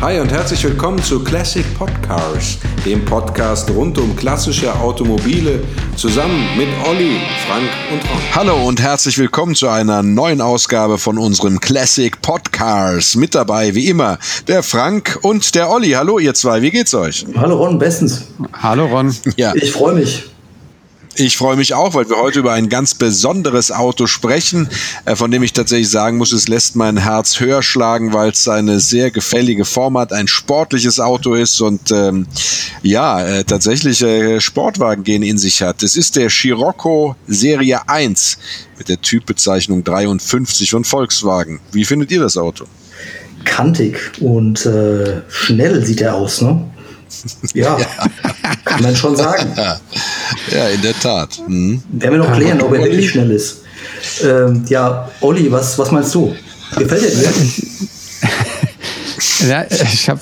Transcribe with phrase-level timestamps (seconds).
[0.00, 5.60] Hi und herzlich willkommen zu Classic Podcars, dem Podcast rund um klassische Automobile,
[5.96, 8.20] zusammen mit Olli, Frank und Ron.
[8.34, 13.16] Hallo und herzlich willkommen zu einer neuen Ausgabe von unserem Classic Podcars.
[13.16, 15.92] Mit dabei, wie immer, der Frank und der Olli.
[15.92, 17.24] Hallo, ihr zwei, wie geht's euch?
[17.36, 18.26] Hallo Ron, bestens.
[18.52, 19.14] Hallo Ron.
[19.36, 19.54] Ja.
[19.54, 20.33] Ich freue mich.
[21.16, 24.68] Ich freue mich auch, weil wir heute über ein ganz besonderes Auto sprechen,
[25.04, 28.48] äh, von dem ich tatsächlich sagen muss, es lässt mein Herz höher schlagen, weil es
[28.48, 32.26] eine sehr gefällige Form hat, ein sportliches Auto ist und ähm,
[32.82, 35.84] ja, äh, tatsächlich äh, Sportwagen gehen in sich hat.
[35.84, 38.38] Es ist der Scirocco Serie 1
[38.78, 41.60] mit der Typbezeichnung 53 von Volkswagen.
[41.70, 42.64] Wie findet ihr das Auto?
[43.44, 46.64] Kantig und äh, schnell sieht er aus, ne?
[47.54, 47.78] Ja,
[48.64, 49.52] kann man schon sagen.
[50.50, 51.42] Ja, in der Tat.
[51.46, 51.82] Mhm.
[51.92, 53.58] Werden wir noch klären, ob er wirklich schnell ist.
[54.22, 56.34] Ähm, ja, Olli, was, was meinst du?
[56.76, 57.28] Gefällt dir dir?
[59.40, 60.20] ja, ich habe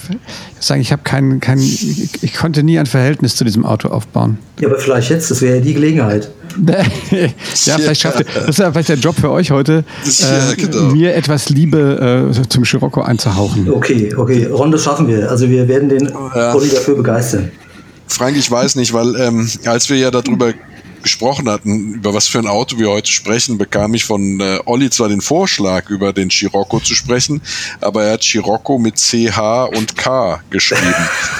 [0.61, 4.39] sagen, ich habe keinen, kein, ich, konnte nie ein Verhältnis zu diesem Auto aufbauen.
[4.61, 6.31] Ja, aber vielleicht jetzt, das wäre ja die Gelegenheit.
[7.64, 10.92] ja, vielleicht schafft ihr, das ist ja vielleicht der Job für euch heute, äh, genau.
[10.92, 13.70] mir etwas Liebe äh, zum Scirocco einzuhauchen.
[13.70, 15.31] Okay, okay, Ron, das schaffen wir.
[15.31, 16.55] Also wir werden den ja.
[16.55, 17.51] Olli dafür begeistern.
[18.06, 20.53] Frank, ich weiß nicht, weil ähm, als wir ja darüber
[21.03, 24.91] gesprochen hatten, über was für ein Auto wir heute sprechen, bekam ich von äh, Olli
[24.91, 27.41] zwar den Vorschlag, über den Scirocco zu sprechen,
[27.81, 30.95] aber er hat Scirocco mit CH und K geschrieben.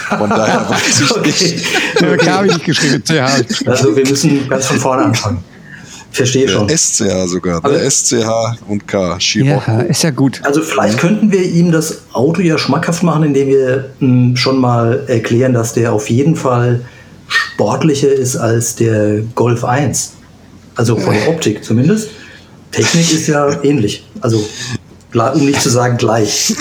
[0.09, 1.27] Von daher weiß ich okay.
[1.27, 1.67] nicht.
[1.97, 2.17] Okay.
[2.17, 3.67] K habe ich nicht geschrieben, CH.
[3.67, 5.45] Also wir müssen ganz von vorne anfangen.
[6.13, 6.69] Verstehe schon.
[6.69, 8.29] SCH sogar, der SCH
[8.69, 9.71] und K, Scirocco.
[9.71, 10.41] Ja, ist ja gut.
[10.45, 14.59] Also vielleicht könnten wir ihm das Auto ja schmackhaft machen, indem wir mh, hm, schon
[14.59, 16.83] mal erklären, dass der auf jeden Fall
[17.33, 20.13] sportlicher ist als der Golf 1.
[20.75, 22.09] Also von der Optik zumindest.
[22.71, 24.05] Technik ist ja ähnlich.
[24.21, 24.45] Also
[25.15, 26.55] um nicht zu sagen gleich.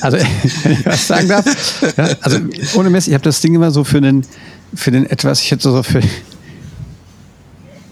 [0.00, 0.16] Also,
[0.64, 1.44] wenn ich was sagen darf,
[1.96, 2.38] ja, also
[2.74, 4.24] ohne Mess, ich habe das Ding immer so für den,
[4.74, 6.00] für den etwas, ich hätte so für,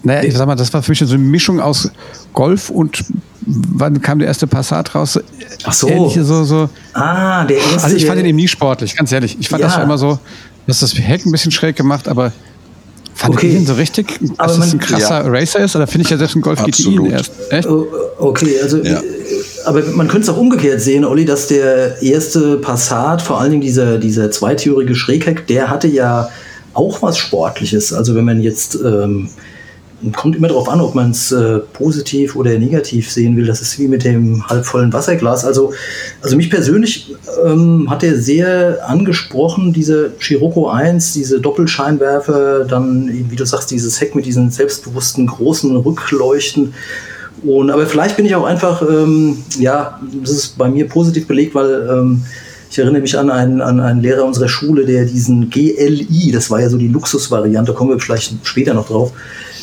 [0.02, 1.90] naja, ich sag mal, das war für mich so eine Mischung aus
[2.32, 3.04] Golf und
[3.46, 5.20] wann kam der erste Passat raus?
[5.64, 5.88] Ach so.
[5.88, 6.68] Ähnliche, so, so.
[6.92, 7.84] Ah, der erste.
[7.84, 9.36] Also ich fand ihn eben nie sportlich, ganz ehrlich.
[9.38, 9.68] Ich fand ja.
[9.68, 10.18] das immer so,
[10.66, 12.32] das ist das Heck ein bisschen schräg gemacht, aber
[13.14, 13.48] fand okay.
[13.48, 15.28] ich ihn so richtig, dass aber man, ein krasser ja.
[15.28, 15.76] Racer ist?
[15.76, 17.06] Oder finde ich ja selbst ein Golf Absolut.
[17.06, 17.32] GTI erst?
[17.50, 17.68] Echt?
[18.18, 19.00] Okay, also ja.
[19.64, 23.62] aber man könnte es auch umgekehrt sehen, Olli, dass der erste Passat, vor allen Dingen
[23.62, 26.28] dieser, dieser zweitürige Schrägheck, der hatte ja
[26.74, 27.92] auch was Sportliches.
[27.92, 29.30] Also wenn man jetzt ähm,
[30.14, 33.46] kommt immer darauf an, ob man es äh, positiv oder negativ sehen will.
[33.46, 35.44] Das ist wie mit dem halbvollen Wasserglas.
[35.44, 35.72] Also,
[36.22, 37.14] also mich persönlich
[37.44, 44.00] ähm, hat er sehr angesprochen, diese Scirocco 1, diese Doppelscheinwerfer, dann, wie du sagst, dieses
[44.00, 46.74] Heck mit diesen selbstbewussten großen Rückleuchten.
[47.42, 51.54] Und, aber vielleicht bin ich auch einfach, ähm, ja, das ist bei mir positiv belegt,
[51.54, 52.22] weil ähm,
[52.70, 56.60] ich erinnere mich an einen, an einen Lehrer unserer Schule, der diesen GLI, das war
[56.60, 59.12] ja so die Luxusvariante, kommen wir vielleicht später noch drauf,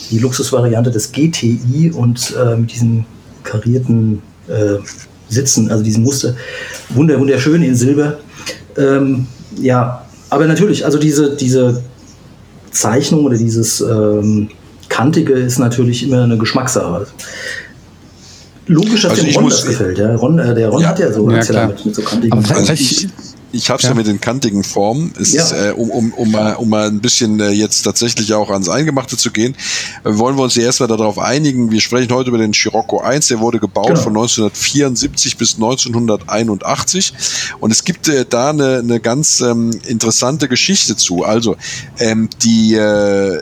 [0.10, 3.06] die Luxusvariante des GTI und äh, mit diesen
[3.44, 4.78] karierten äh,
[5.30, 6.36] Sitzen, also diesem Muster,
[6.90, 8.18] wunder, wunderschön in Silber.
[8.78, 9.28] Ähm,
[9.58, 11.84] ja, aber natürlich, also diese, diese
[12.72, 14.50] Zeichnung oder dieses ähm,
[14.90, 17.08] Kantige ist natürlich immer eine Geschmackssache.
[18.68, 19.98] Logisch, dass also dem Ron das gefällt.
[19.98, 20.16] Ja.
[20.16, 22.38] Ron, äh, der Ron ja, hat ja so ja, mit, mit so kantigen.
[22.38, 22.44] Aber
[23.54, 23.90] ich, habe es ja.
[23.90, 23.96] ja.
[23.96, 25.44] mit den kantigen Formen, es ja.
[25.44, 28.68] ist, äh, um, um, um, mal, um mal ein bisschen äh, jetzt tatsächlich auch ans
[28.68, 29.56] Eingemachte zu gehen,
[30.04, 31.72] äh, wollen wir uns ja erstmal darauf einigen.
[31.72, 34.02] Wir sprechen heute über den Scirocco 1, der wurde gebaut genau.
[34.02, 37.14] von 1974 bis 1981
[37.60, 41.24] und es gibt äh, da eine, eine ganz ähm, interessante Geschichte zu.
[41.24, 41.56] Also
[42.00, 43.40] ähm, die äh,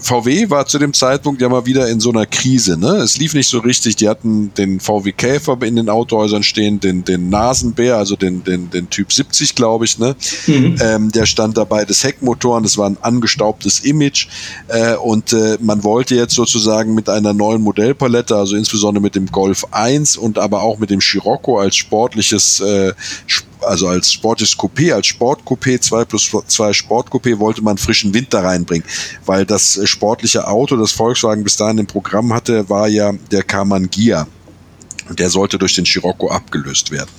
[0.00, 2.78] VW war zu dem Zeitpunkt ja mal wieder in so einer Krise.
[2.78, 2.98] Ne?
[2.98, 3.96] Es lief nicht so richtig.
[3.96, 8.70] Die hatten den VW Käfer in den Autohäusern stehen, den, den Nasenbär, also den, den,
[8.70, 10.14] den Typ 70 70, glaube ich, ne?
[10.46, 10.76] Mhm.
[10.80, 14.28] Ähm, der stand dabei des Heckmotoren, das war ein angestaubtes Image
[14.68, 19.26] äh, und äh, man wollte jetzt sozusagen mit einer neuen Modellpalette, also insbesondere mit dem
[19.26, 22.92] Golf 1 und aber auch mit dem Scirocco als sportliches äh,
[23.60, 28.40] also als sportliches Coupé, als Sportcoupé, 2 plus 2 Sportcoupé, wollte man frischen Wind da
[28.40, 28.84] reinbringen.
[29.24, 33.88] Weil das sportliche Auto, das Volkswagen bis dahin im Programm hatte, war ja der Karmann
[33.88, 34.26] Gia.
[35.08, 37.10] Und der sollte durch den Scirocco abgelöst werden.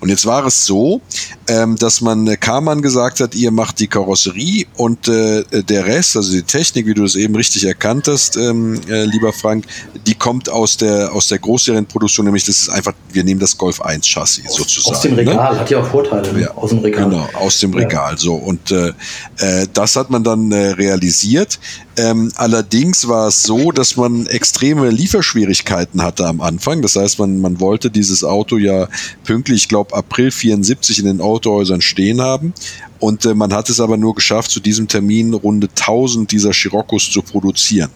[0.00, 1.00] Und jetzt war es so,
[1.48, 6.16] ähm, dass man äh, Karmann gesagt hat, ihr macht die Karosserie und äh, der Rest,
[6.16, 9.64] also die Technik, wie du es eben richtig erkannt hast, ähm, äh, lieber Frank,
[10.06, 13.80] die kommt aus der aus der Großserienproduktion, nämlich das ist einfach, wir nehmen das Golf
[13.80, 14.94] 1 Chassis aus, sozusagen.
[14.94, 15.18] Aus dem ne?
[15.18, 15.60] Regal, ne?
[15.60, 16.40] hat ja auch Vorteile ne?
[16.42, 17.04] ja, aus dem Regal.
[17.04, 18.12] Genau, aus dem Regal.
[18.12, 18.18] Ja.
[18.18, 18.92] So und äh,
[19.38, 21.58] äh, das hat man dann äh, realisiert.
[21.98, 26.82] Ähm, allerdings war es so, dass man extreme Lieferschwierigkeiten hatte am Anfang.
[26.82, 28.88] Das heißt, man, man wollte dieses Auto ja
[29.24, 32.52] pünktlich, ich glaube, April 74 in den Autohäusern stehen haben.
[32.98, 37.10] Und äh, man hat es aber nur geschafft, zu diesem Termin runde 1000 dieser Scirocco's
[37.10, 37.90] zu produzieren.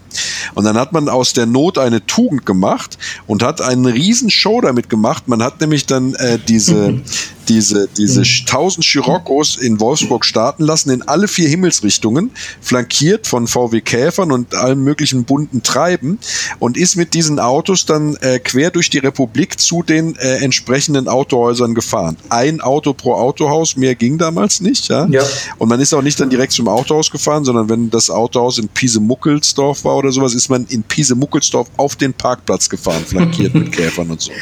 [0.54, 4.60] Und dann hat man aus der Not eine Tugend gemacht und hat einen riesen Show
[4.60, 5.28] damit gemacht.
[5.28, 7.00] Man hat nämlich dann äh, diese,
[7.48, 12.30] diese, diese 1000 Scirocco's in Wolfsburg starten lassen, in alle vier Himmelsrichtungen,
[12.60, 16.18] flankiert von VW Käfern und allen möglichen bunten Treiben
[16.58, 21.08] und ist mit diesen Autos dann äh, quer durch die Republik zu den äh, entsprechenden
[21.08, 22.16] Autohäusern gefahren.
[22.28, 24.89] Ein Auto pro Autohaus, mehr ging damals nicht.
[24.90, 25.06] Ja?
[25.06, 25.22] ja.
[25.58, 28.68] Und man ist auch nicht dann direkt zum Autohaus gefahren, sondern wenn das Autohaus in
[28.68, 34.10] Piesemuckelsdorf war oder sowas, ist man in Piesemuckelsdorf auf den Parkplatz gefahren, flankiert mit Käfern
[34.10, 34.32] und so.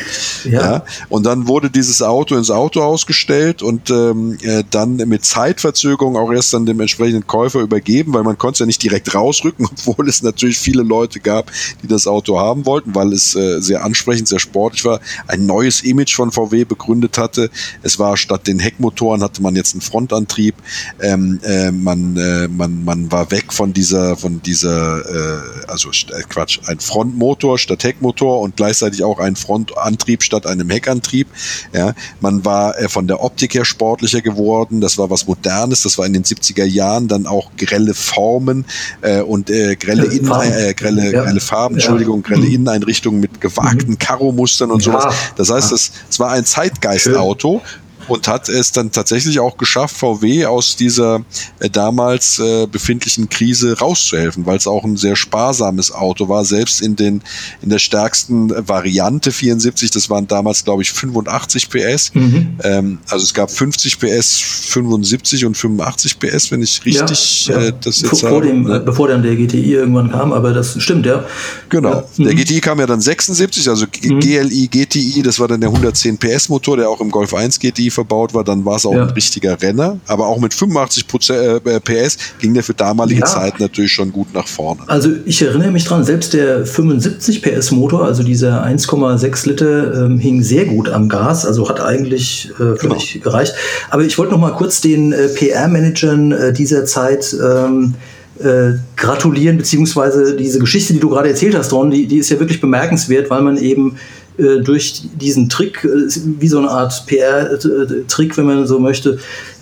[0.44, 0.60] Ja.
[0.60, 0.84] ja.
[1.10, 6.32] Und dann wurde dieses Auto ins Autohaus gestellt und ähm, äh, dann mit Zeitverzögerung auch
[6.32, 10.08] erst dann dem entsprechenden Käufer übergeben, weil man konnte es ja nicht direkt rausrücken, obwohl
[10.08, 11.52] es natürlich viele Leute gab,
[11.82, 15.82] die das Auto haben wollten, weil es äh, sehr ansprechend, sehr sportlich war, ein neues
[15.82, 17.50] Image von VW begründet hatte.
[17.82, 20.54] Es war statt den Heckmotoren hatte man jetzt einen Frontantrieb Antrieb.
[21.00, 26.22] Ähm, äh, man, äh, man, man war weg von dieser, von dieser, äh, also äh,
[26.28, 31.26] Quatsch, ein Frontmotor statt Heckmotor und gleichzeitig auch ein Frontantrieb statt einem Heckantrieb.
[31.72, 34.80] Ja, man war äh, von der Optik her sportlicher geworden.
[34.80, 35.82] Das war was Modernes.
[35.82, 38.64] Das war in den 70er Jahren dann auch grelle Formen
[39.02, 40.76] äh, und grelle, Innen, Farben.
[40.76, 41.24] Grelle, ja.
[41.24, 42.54] grelle Farben, Entschuldigung, grelle mhm.
[42.54, 43.98] Inneneinrichtungen mit gewagten mhm.
[43.98, 44.92] Karo-Mustern und ja.
[44.92, 45.14] sowas.
[45.36, 47.62] Das heißt, es, es war ein Zeitgeistauto
[48.08, 51.24] und hat es dann tatsächlich auch geschafft, VW aus dieser
[51.60, 56.80] äh, damals äh, befindlichen Krise rauszuhelfen, weil es auch ein sehr sparsames Auto war, selbst
[56.80, 57.22] in den
[57.62, 62.14] in der stärksten Variante 74, das waren damals glaube ich 85 PS.
[62.14, 62.58] Mhm.
[62.62, 67.66] Ähm, also es gab 50 PS, 75 und 85 PS, wenn ich richtig ja, ja.
[67.68, 68.46] Äh, das jetzt vor, habe.
[68.46, 68.80] Dem, ne?
[68.80, 71.24] Bevor dann der GTI irgendwann kam, aber das stimmt, ja.
[71.68, 71.90] Genau.
[71.90, 72.04] Ja.
[72.18, 72.36] Der mhm.
[72.36, 74.20] GTI kam ja dann 76, also mhm.
[74.20, 77.90] GLI, GTI, das war dann der 110 PS Motor, der auch im Golf 1 GTI
[77.98, 79.02] verbaut war, dann war es auch ja.
[79.02, 79.98] ein richtiger Renner.
[80.06, 83.26] Aber auch mit 85 äh, PS ging der für damalige ja.
[83.26, 84.82] Zeit natürlich schon gut nach vorne.
[84.86, 90.18] Also ich erinnere mich dran, selbst der 75 PS Motor, also dieser 1,6 Liter, ähm,
[90.18, 93.24] hing sehr gut am Gas, also hat eigentlich äh, völlig genau.
[93.24, 93.54] gereicht.
[93.90, 97.94] Aber ich wollte noch mal kurz den äh, PR-Managern äh, dieser Zeit ähm,
[98.38, 102.38] äh, gratulieren, beziehungsweise diese Geschichte, die du gerade erzählt hast, Ron, die, die ist ja
[102.38, 103.96] wirklich bemerkenswert, weil man eben
[104.38, 106.08] äh, durch diesen Trick, äh,
[106.38, 109.18] wie so eine Art PR-Trick, wenn man so möchte,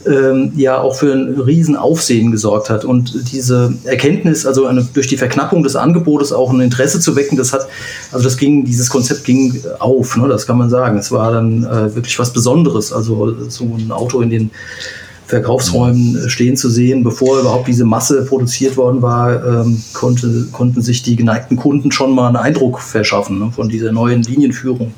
[0.06, 2.84] ähm, ja auch für ein Riesenaufsehen gesorgt hat.
[2.84, 7.36] Und diese Erkenntnis, also eine, durch die Verknappung des Angebotes auch ein Interesse zu wecken,
[7.36, 7.66] das hat,
[8.12, 10.98] also das ging, dieses Konzept ging auf, ne, das kann man sagen.
[10.98, 12.92] Es war dann äh, wirklich was Besonderes.
[12.92, 14.50] Also so ein Auto in den
[15.26, 17.02] Verkaufsräumen stehen zu sehen.
[17.02, 22.14] Bevor überhaupt diese Masse produziert worden war, ähm, konnte, konnten sich die geneigten Kunden schon
[22.14, 24.92] mal einen Eindruck verschaffen ne, von dieser neuen Linienführung.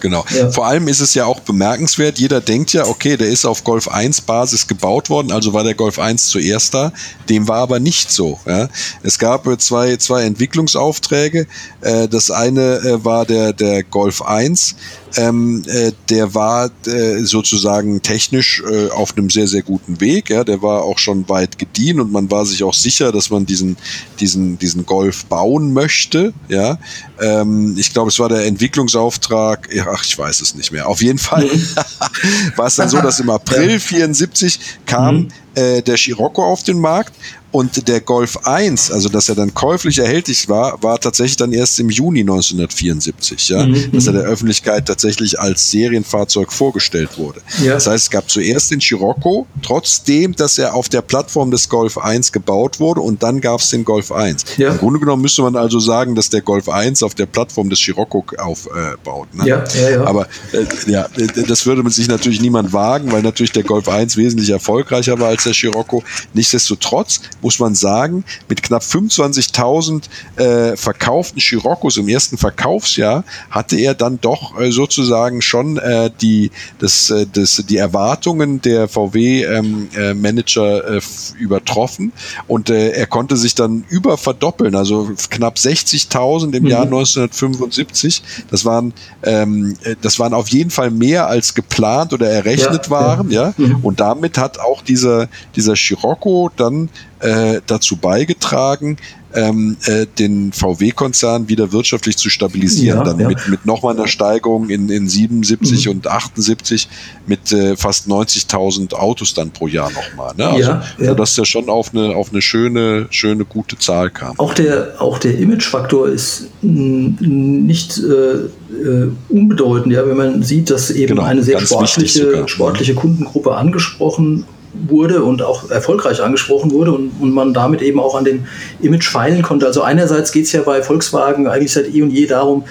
[0.00, 0.24] Genau.
[0.34, 0.50] Ja.
[0.50, 3.88] Vor allem ist es ja auch bemerkenswert, jeder denkt ja, okay, der ist auf Golf
[3.88, 6.92] 1 Basis gebaut worden, also war der Golf 1 zuerst da.
[7.28, 8.38] Dem war aber nicht so.
[8.46, 8.68] Ja.
[9.02, 11.46] Es gab äh, zwei, zwei Entwicklungsaufträge.
[11.80, 14.76] Äh, das eine äh, war der, der Golf 1,
[15.16, 20.30] ähm, äh, der war äh, sozusagen technisch äh, auf einem sehr, sehr guten Weg.
[20.30, 23.46] Ja, der war auch schon weit gediehen und man war sich auch sicher, dass man
[23.46, 23.76] diesen,
[24.20, 26.32] diesen, diesen Golf bauen möchte.
[26.48, 26.78] Ja,
[27.20, 29.68] ähm, ich glaube, es war der Entwicklungsauftrag.
[29.94, 30.88] Ach, ich weiß es nicht mehr.
[30.88, 31.68] Auf jeden Fall mhm.
[32.56, 35.28] war es dann so, dass im April 74 kam mhm.
[35.54, 37.14] äh, der Scirocco auf den Markt
[37.54, 41.78] und der Golf 1, also dass er dann käuflich erhältlich war, war tatsächlich dann erst
[41.78, 43.92] im Juni 1974, ja, mhm.
[43.92, 47.42] dass er der Öffentlichkeit tatsächlich als Serienfahrzeug vorgestellt wurde.
[47.62, 47.74] Ja.
[47.74, 51.96] Das heißt, es gab zuerst den Scirocco, trotzdem, dass er auf der Plattform des Golf
[51.96, 54.44] 1 gebaut wurde und dann gab es den Golf 1.
[54.56, 54.72] Ja.
[54.72, 57.78] Im Grunde genommen müsste man also sagen, dass der Golf 1 auf der Plattform des
[57.78, 59.28] Scirocco aufbaut.
[59.32, 59.46] Äh, ne?
[59.46, 60.04] ja, ja, ja.
[60.04, 61.06] Aber äh, ja,
[61.46, 65.28] das würde man sich natürlich niemand wagen, weil natürlich der Golf 1 wesentlich erfolgreicher war
[65.28, 66.02] als der Scirocco.
[66.32, 70.04] Nichtsdestotrotz muss man sagen, mit knapp 25.000
[70.36, 76.50] äh, verkauften Chiroccos im ersten Verkaufsjahr hatte er dann doch äh, sozusagen schon äh, die,
[76.78, 81.00] das, äh, das, die Erwartungen der VW-Manager ähm, äh,
[81.38, 82.12] übertroffen
[82.48, 86.68] und äh, er konnte sich dann über verdoppeln, also knapp 60.000 im mhm.
[86.68, 88.22] Jahr 1975.
[88.50, 93.30] Das waren, ähm, das waren auf jeden Fall mehr als geplant oder errechnet ja, waren,
[93.30, 93.48] ja.
[93.48, 93.54] ja?
[93.56, 93.76] Mhm.
[93.82, 96.88] Und damit hat auch dieser, dieser Scirocco dann
[97.24, 98.98] äh, dazu beigetragen,
[99.34, 102.98] ähm, äh, den VW-Konzern wieder wirtschaftlich zu stabilisieren.
[102.98, 103.28] Ja, dann ja.
[103.28, 105.92] mit, mit nochmal einer Steigerung in, in 77 mhm.
[105.92, 106.88] und 78
[107.26, 110.34] mit äh, fast 90.000 Autos dann pro Jahr nochmal.
[110.36, 110.46] Ne?
[110.46, 111.06] Also, ja, ja.
[111.06, 114.38] Sodass der schon auf eine, auf eine schöne, schöne, gute Zahl kam.
[114.38, 120.90] Auch der, auch der Imagefaktor ist nicht äh, äh, unbedeutend, ja, wenn man sieht, dass
[120.90, 124.44] eben genau, eine sehr sportliche, sportliche Kundengruppe angesprochen
[124.88, 128.46] wurde und auch erfolgreich angesprochen wurde und, und man damit eben auch an dem
[128.80, 129.66] Image feilen konnte.
[129.66, 132.64] Also einerseits geht es ja bei Volkswagen eigentlich seit eh und je darum,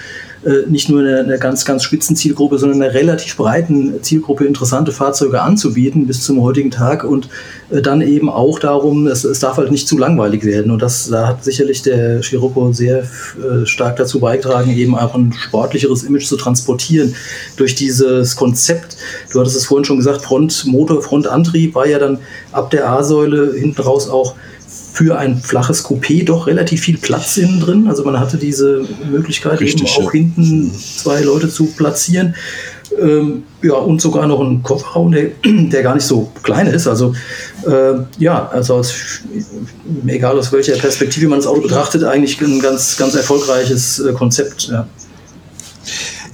[0.68, 5.40] nicht nur eine, eine, ganz, ganz spitzen Zielgruppe, sondern eine relativ breiten Zielgruppe interessante Fahrzeuge
[5.40, 7.28] anzubieten bis zum heutigen Tag und
[7.70, 10.70] äh, dann eben auch darum, es, es darf halt nicht zu langweilig werden.
[10.70, 15.32] Und das, da hat sicherlich der Scirocco sehr äh, stark dazu beigetragen, eben auch ein
[15.32, 17.14] sportlicheres Image zu transportieren
[17.56, 18.96] durch dieses Konzept.
[19.32, 22.18] Du hattest es vorhin schon gesagt, Front Motor, Frontantrieb war ja dann
[22.52, 24.34] ab der A-Säule hinten raus auch
[24.94, 27.88] für ein flaches Coupé doch relativ viel Platz innen drin.
[27.88, 30.20] Also man hatte diese Möglichkeit, Richtig, eben auch ja.
[30.20, 32.36] hinten zwei Leute zu platzieren.
[33.00, 36.86] Ähm, ja, und sogar noch einen Kofferraum, der, der gar nicht so klein ist.
[36.86, 37.12] Also
[37.66, 38.94] äh, ja, also aus,
[40.06, 44.68] egal aus welcher Perspektive man das Auto betrachtet, eigentlich ein ganz, ganz erfolgreiches äh, Konzept.
[44.70, 44.86] Ja.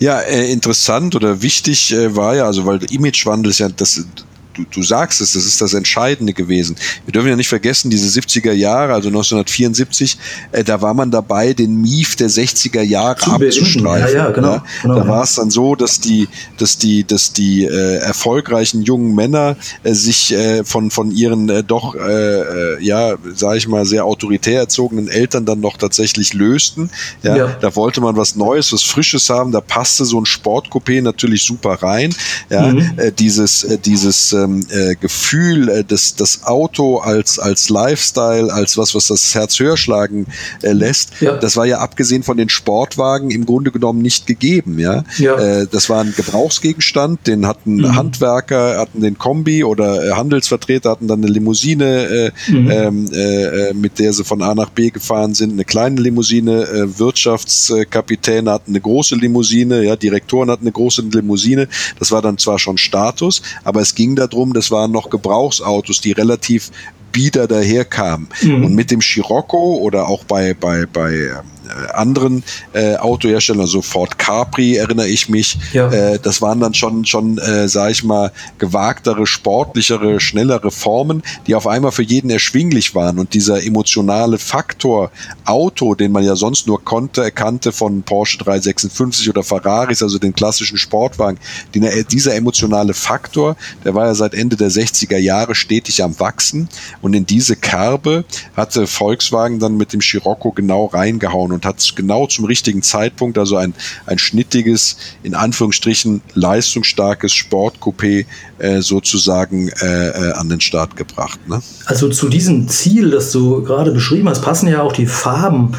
[0.01, 4.05] Ja, äh, interessant oder wichtig äh, war ja, also weil Imagewandel ist ja das
[4.55, 6.77] du, du sagst es, das ist das Entscheidende gewesen.
[7.05, 10.19] Wir dürfen ja nicht vergessen, diese 70er Jahre, also 1974,
[10.53, 14.15] äh, da war man dabei, den Mief der 60er Jahre abzustreifen.
[14.15, 14.65] Ja, ja, genau, ja?
[14.83, 16.29] genau, da war es dann so, dass die,
[16.59, 21.63] dass die, dass die äh, erfolgreichen jungen Männer äh, sich äh, von, von ihren äh,
[21.63, 26.91] doch, äh, äh ja, sage ich mal, sehr autoritär erzogenen Eltern dann noch tatsächlich lösten.
[27.23, 27.37] Ja?
[27.37, 27.47] ja?
[27.61, 31.75] Da wollte man was Neues, was Frisches haben, da passte so ein Sportcoupé natürlich super
[31.83, 32.15] rein.
[32.49, 32.69] Ja?
[32.69, 32.93] Mhm.
[32.97, 38.53] Äh, dieses, äh, dieses ähm, ähm, äh, Gefühl, äh, das, das Auto als, als Lifestyle,
[38.53, 40.27] als was, was das Herz höher schlagen
[40.63, 41.37] äh, lässt, ja.
[41.37, 44.79] das war ja abgesehen von den Sportwagen im Grunde genommen nicht gegeben.
[44.79, 45.05] Ja?
[45.19, 45.35] ja.
[45.37, 47.97] Äh, das war ein Gebrauchsgegenstand, den hatten mhm.
[47.97, 52.71] Handwerker, hatten den Kombi oder äh, Handelsvertreter hatten dann eine Limousine, äh, mhm.
[52.71, 56.99] ähm, äh, mit der sie von A nach B gefahren sind, eine kleine Limousine, äh,
[56.99, 61.69] Wirtschaftskapitäne hatten eine große Limousine, ja, Direktoren hatten eine große Limousine.
[61.99, 66.01] Das war dann zwar schon Status, aber es ging darum, rum, das waren noch Gebrauchsautos,
[66.01, 66.71] die relativ
[67.13, 68.29] bieder daherkamen.
[68.43, 68.65] Mhm.
[68.65, 71.60] Und mit dem Scirocco oder auch bei, bei, bei ähm, äh,
[71.93, 75.91] anderen äh, Autoherstellern, so Ford Capri erinnere ich mich, ja.
[75.91, 81.55] äh, das waren dann schon, schon äh, sage ich mal, gewagtere, sportlichere, schnellere Formen, die
[81.55, 83.19] auf einmal für jeden erschwinglich waren.
[83.19, 85.11] Und dieser emotionale Faktor
[85.45, 90.35] Auto, den man ja sonst nur konnte, erkannte von Porsche 356 oder Ferraris, also den
[90.35, 91.39] klassischen Sportwagen,
[91.75, 96.69] die, dieser emotionale Faktor, der war ja seit Ende der 60er Jahre stetig am Wachsen.
[97.03, 98.25] Und in diese Kerbe
[98.57, 103.57] hatte Volkswagen dann mit dem Scirocco genau reingehauen und hat genau zum richtigen Zeitpunkt, also
[103.57, 103.75] ein,
[104.07, 108.27] ein schnittiges, in Anführungsstrichen leistungsstarkes Sportcoupé
[108.59, 111.41] äh, sozusagen äh, äh, an den Start gebracht.
[111.49, 111.63] Ne?
[111.87, 115.73] Also zu diesem Ziel, das du gerade beschrieben hast, passen ja auch die Farben.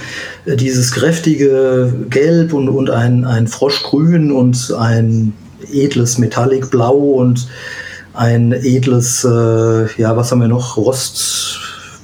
[0.46, 5.34] Äh, dieses kräftige Gelb und, und ein, ein Froschgrün und ein
[5.72, 7.48] edles Metallic Blau und
[8.14, 10.78] ein edles, äh, ja, was haben wir noch?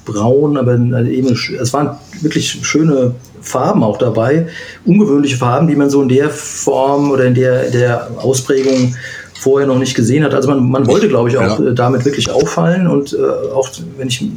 [0.08, 0.74] Rostbraun, aber
[1.06, 4.46] eben, es waren wirklich schöne Farben auch dabei,
[4.84, 8.94] ungewöhnliche Farben, die man so in der Form oder in der, der Ausprägung
[9.40, 10.34] vorher noch nicht gesehen hat.
[10.34, 11.70] Also man, man wollte, glaube ich, auch ja.
[11.70, 14.28] damit wirklich auffallen und äh, auch wenn ich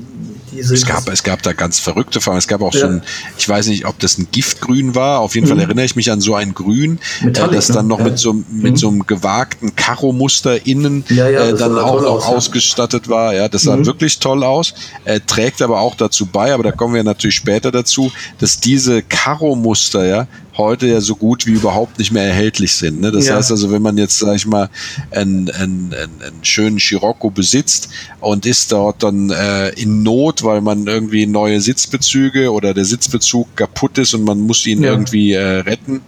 [0.57, 2.37] es gab, es gab da ganz verrückte Farben.
[2.37, 2.81] Es gab auch ja.
[2.81, 3.01] so ein,
[3.37, 5.19] ich weiß nicht, ob das ein Giftgrün war.
[5.19, 5.51] Auf jeden mhm.
[5.51, 8.05] Fall erinnere ich mich an so ein Grün, Metallic, das dann noch ja.
[8.05, 8.77] mit so, mit mhm.
[8.77, 13.33] so einem gewagten Karo-Muster innen ja, äh, dann auch noch aus, ausgestattet war.
[13.33, 13.85] Ja, das sah mhm.
[13.85, 14.73] wirklich toll aus.
[15.05, 19.01] Äh, trägt aber auch dazu bei, aber da kommen wir natürlich später dazu, dass diese
[19.01, 20.27] Karo-Muster, ja,
[20.57, 23.01] heute ja so gut wie überhaupt nicht mehr erhältlich sind.
[23.01, 23.11] Ne?
[23.11, 23.35] Das ja.
[23.35, 24.69] heißt also, wenn man jetzt, sag ich mal,
[25.11, 27.89] einen, einen, einen schönen Scirocco besitzt
[28.19, 33.55] und ist dort dann äh, in Not, weil man irgendwie neue Sitzbezüge oder der Sitzbezug
[33.55, 34.91] kaputt ist und man muss ihn ja.
[34.91, 36.01] irgendwie äh, retten,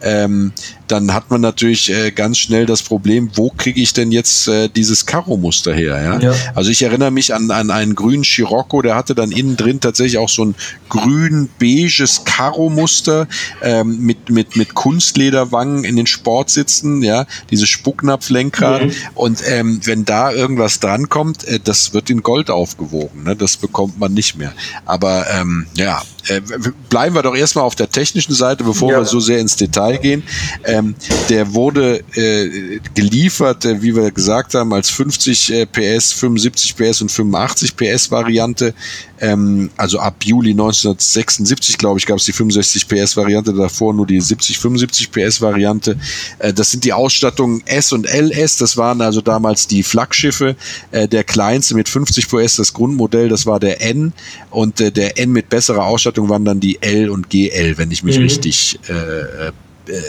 [0.00, 0.52] ähm,
[0.92, 4.68] dann hat man natürlich äh, ganz schnell das Problem, wo kriege ich denn jetzt äh,
[4.68, 6.02] dieses Karo-Muster her?
[6.02, 6.18] Ja?
[6.20, 6.34] ja?
[6.54, 10.18] Also ich erinnere mich an, an einen grünen Scirocco, der hatte dann innen drin tatsächlich
[10.18, 10.54] auch so ein
[10.90, 13.26] grün-beiges Karo-Muster
[13.62, 18.84] ähm, mit, mit, mit Kunstlederwangen in den Sportsitzen, ja, dieses Spucknapflenkrad.
[18.84, 18.92] Mhm.
[19.14, 23.22] Und ähm, wenn da irgendwas drankommt, äh, das wird in Gold aufgewogen.
[23.22, 23.34] Ne?
[23.34, 24.52] Das bekommt man nicht mehr.
[24.84, 26.40] Aber ähm, ja, äh,
[26.88, 28.98] bleiben wir doch erstmal auf der technischen Seite, bevor ja.
[28.98, 30.22] wir so sehr ins Detail gehen.
[30.64, 30.94] Ähm, Ähm,
[31.28, 37.02] der wurde äh, geliefert, äh, wie wir gesagt haben, als 50 äh, PS, 75 PS
[37.02, 38.74] und 85 PS Variante.
[39.20, 44.06] Ähm, also ab Juli 1976, glaube ich, gab es die 65 PS Variante, davor nur
[44.06, 45.96] die 70, 75 PS Variante.
[46.38, 50.56] Äh, das sind die Ausstattungen S und LS, das waren also damals die Flaggschiffe.
[50.90, 54.12] Äh, der kleinste mit 50 PS, das Grundmodell, das war der N
[54.50, 58.02] und äh, der N mit besserer Ausstattung waren dann die L und GL, wenn ich
[58.02, 58.24] mich mhm.
[58.24, 59.52] richtig äh,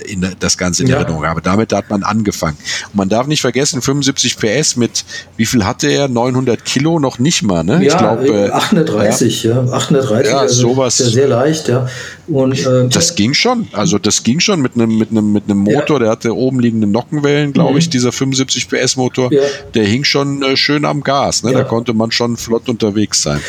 [0.06, 0.98] in das Ganze in ja.
[0.98, 1.42] Erinnerung habe.
[1.42, 2.58] Damit hat man angefangen.
[2.92, 5.04] Und man darf nicht vergessen, 75 PS mit,
[5.38, 6.08] wie viel hatte er?
[6.08, 7.76] 900 Kilo noch nicht mal, ne?
[7.76, 8.54] Ja, ich glaube.
[8.54, 9.64] 830, ja.
[9.64, 9.72] ja.
[9.72, 10.98] 830, ja, also sowas.
[10.98, 11.88] Sehr, sehr leicht, ja.
[12.28, 13.68] Und, äh, das ging schon.
[13.74, 16.88] Also das ging schon mit einem mit einem mit einem Motor, der hatte oben liegende
[16.88, 17.78] Nockenwellen, glaube mhm.
[17.80, 19.30] ich, dieser 75 PS Motor.
[19.74, 21.44] Der hing schon äh, schön am Gas.
[21.44, 21.52] Ne?
[21.54, 23.40] Da konnte man schon flott unterwegs sein.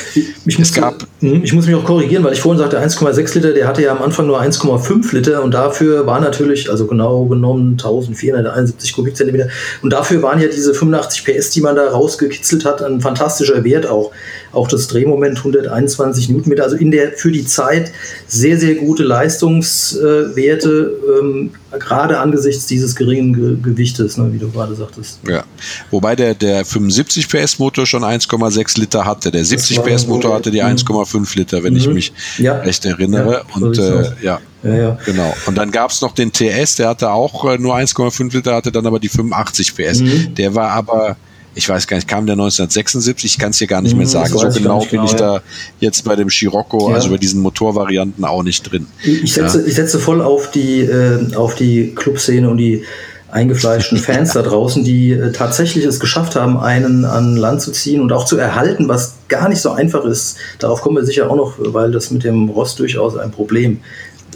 [0.46, 3.52] Ich, es gab, mhm, ich muss mich auch korrigieren, weil ich vorhin sagte 1,6 Liter,
[3.52, 7.72] der hatte ja am Anfang nur 1,5 Liter und dafür war natürlich, also genau genommen
[7.72, 9.48] 1471 Kubikzentimeter
[9.82, 13.86] und dafür waren ja diese 85 PS, die man da rausgekitzelt hat, ein fantastischer Wert
[13.86, 14.12] auch
[14.54, 17.90] auch das Drehmoment 121 Newtonmeter, also in der für die Zeit
[18.28, 24.74] sehr, sehr gute Leistungswerte, ähm, gerade angesichts dieses geringen Ge Gewichtes, ne, wie du gerade
[24.74, 25.18] sagtest.
[25.28, 25.44] Ja,
[25.90, 30.50] wobei der, der 75 PS Motor schon 1,6 Liter hatte, der 70 PS Motor hatte
[30.50, 31.26] die 1,5 mhm.
[31.34, 31.78] Liter, wenn mhm.
[31.78, 32.60] ich mich ja.
[32.60, 33.44] recht erinnere.
[33.48, 34.40] Ja, und äh, ja.
[34.64, 34.98] Ja, ja.
[35.04, 35.34] Genau.
[35.46, 38.72] Und dann gab es noch den TS, der hatte auch äh, nur 1,5 Liter, hatte
[38.72, 40.00] dann aber die 85 PS.
[40.00, 40.34] Mhm.
[40.34, 41.16] Der war aber
[41.54, 43.32] ich weiß gar nicht, kam der 1976?
[43.32, 44.36] Ich kann es hier gar nicht mehr hm, sagen.
[44.36, 45.42] So genau bin genau, ich da
[45.80, 46.96] jetzt bei dem Scirocco, ja.
[46.96, 48.86] also bei diesen Motorvarianten auch nicht drin.
[49.02, 49.66] Ich setze, ja.
[49.66, 52.84] ich setze voll auf die, äh, auf die Clubszene und die
[53.30, 58.00] eingefleischten Fans da draußen, die äh, tatsächlich es geschafft haben, einen an Land zu ziehen
[58.00, 60.36] und auch zu erhalten, was gar nicht so einfach ist.
[60.58, 63.80] Darauf kommen wir sicher auch noch, weil das mit dem Rost durchaus ein Problem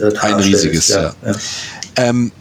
[0.01, 1.13] Ein riesiges, ja.
[1.25, 1.35] ja.
[1.95, 2.31] Ähm,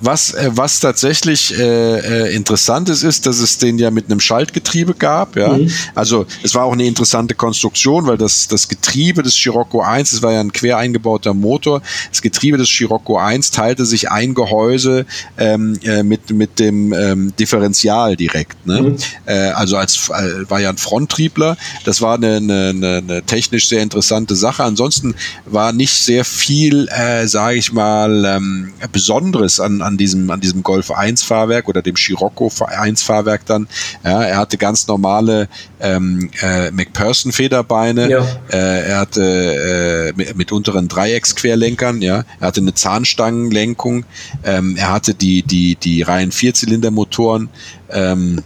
[0.00, 4.20] was, äh, was tatsächlich äh, äh, interessant ist, ist, dass es den ja mit einem
[4.20, 5.36] Schaltgetriebe gab.
[5.36, 5.54] Ja?
[5.54, 5.70] Mhm.
[5.94, 10.22] Also es war auch eine interessante Konstruktion, weil das, das Getriebe des Scirocco 1, es
[10.22, 15.06] war ja ein quer eingebauter Motor, das Getriebe des Scirocco 1 teilte sich ein Gehäuse
[15.36, 18.66] ähm, äh, mit, mit dem ähm, Differential direkt.
[18.66, 18.82] Ne?
[18.82, 18.96] Mhm.
[19.26, 21.56] Äh, also als äh, war ja ein Fronttriebler.
[21.84, 24.64] Das war eine, eine, eine technisch sehr interessante Sache.
[24.64, 25.14] Ansonsten
[25.46, 30.62] war nicht sehr viel, äh, sage ich mal, ähm, Besonderes an, an diesem, an diesem
[30.62, 33.68] Golf 1 Fahrwerk oder dem Scirocco 1 Fahrwerk dann.
[34.04, 35.48] Ja, er hatte ganz normale
[35.80, 38.10] ähm, äh, McPherson Federbeine.
[38.10, 38.26] Ja.
[38.50, 42.00] Äh, er hatte äh, mit, mit, unteren Dreiecksquerlenkern.
[42.00, 44.04] Ja, er hatte eine Zahnstangenlenkung.
[44.44, 47.50] Ähm, er hatte die die die reinen Vierzylindermotoren.
[47.90, 48.42] Ähm,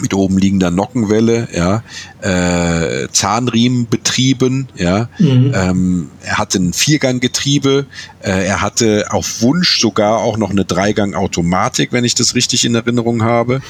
[0.00, 1.82] mit oben liegender Nockenwelle, ja,
[2.20, 5.08] äh, Zahnriemen betrieben, ja.
[5.18, 5.52] Mhm.
[5.54, 7.86] Ähm, er hatte ein Vierganggetriebe,
[8.20, 12.74] äh, er hatte auf Wunsch sogar auch noch eine Dreigang-Automatik, wenn ich das richtig in
[12.74, 13.60] Erinnerung habe.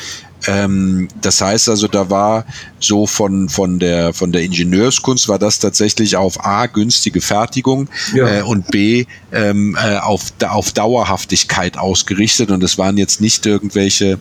[0.47, 2.45] Ähm, das heißt also, da war
[2.81, 8.39] so von, von, der, von der Ingenieurskunst war das tatsächlich auf A, günstige Fertigung ja.
[8.39, 12.51] äh, und B, ähm, äh, auf, auf Dauerhaftigkeit ausgerichtet.
[12.51, 14.19] Und es waren jetzt nicht irgendwelche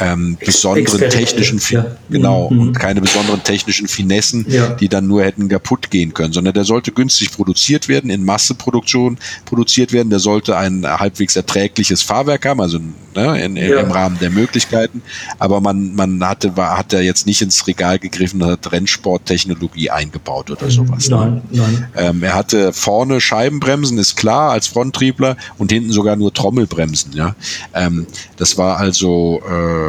[0.00, 1.86] ähm, besonderen technischen, ja.
[2.10, 2.60] genau, mhm.
[2.60, 4.68] und keine besonderen technischen Finessen, ja.
[4.70, 9.18] die dann nur hätten kaputt gehen können, sondern der sollte günstig produziert werden, in Masseproduktion
[9.44, 12.78] produziert werden, der sollte ein halbwegs erträgliches Fahrwerk haben, also
[13.14, 13.80] ne, in, ja.
[13.80, 15.02] im Rahmen der Möglichkeiten,
[15.38, 20.50] aber man, man hatte, war, hat da jetzt nicht ins Regal gegriffen hat Rennsporttechnologie eingebaut
[20.50, 21.08] oder sowas.
[21.08, 21.16] Ne?
[21.16, 21.88] Nein, nein.
[21.96, 27.34] Ähm, er hatte vorne Scheibenbremsen, ist klar, als Fronttriebler und hinten sogar nur Trommelbremsen, ja.
[27.74, 28.06] Ähm,
[28.36, 29.87] das war also äh,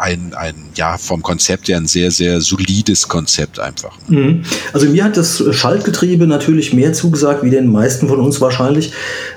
[0.00, 3.96] ein, ein, ja, vom Konzept her ein sehr, sehr solides Konzept einfach.
[4.08, 4.42] Mhm.
[4.72, 8.92] Also mir hat das Schaltgetriebe natürlich mehr zugesagt, wie den meisten von uns wahrscheinlich.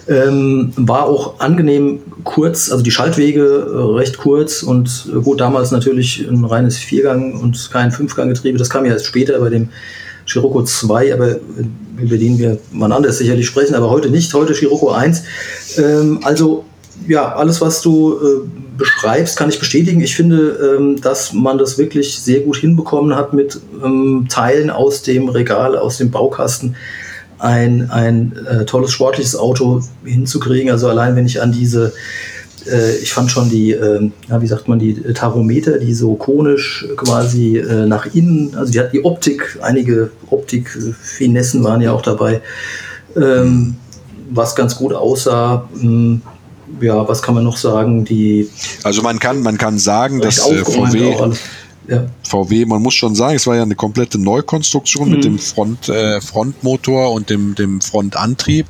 [0.08, 5.72] Ähm, war auch angenehm kurz, also die Schaltwege äh, recht kurz und äh, gut, damals
[5.72, 8.58] natürlich ein reines Viergang und kein Fünfganggetriebe.
[8.58, 9.70] Das kam ja erst später bei dem
[10.28, 11.38] Scirocco 2, aber
[11.98, 15.24] über den wir mal anders sicherlich sprechen, aber heute nicht, heute Scirocco 1.
[15.78, 16.66] Ähm, also
[17.08, 20.02] ja, alles, was du äh, beschreibst, kann ich bestätigen.
[20.02, 25.04] Ich finde, ähm, dass man das wirklich sehr gut hinbekommen hat, mit ähm, Teilen aus
[25.04, 26.76] dem Regal, aus dem Baukasten
[27.38, 30.72] ein, ein äh, tolles sportliches Auto hinzukriegen.
[30.72, 31.94] Also allein wenn ich an diese,
[32.66, 36.88] äh, ich fand schon die, ähm, ja, wie sagt man, die Tarometer, die so konisch
[36.98, 42.42] quasi äh, nach innen, also die hat die Optik, einige Optik-Finessen waren ja auch dabei,
[43.16, 43.76] ähm,
[44.32, 45.70] was ganz gut aussah.
[45.76, 46.22] Mh, hm,
[46.80, 48.06] ja, was kann man noch sagen?
[48.06, 48.50] Die
[48.84, 51.34] also man kann, man kann sagen, dass äh, VW,
[51.92, 52.06] ja.
[52.24, 55.16] VW, man muss schon sagen, es war ja eine komplette Neukonstruktion mhm.
[55.16, 58.66] mit dem Front, äh, Frontmotor und dem, dem Frontantrieb.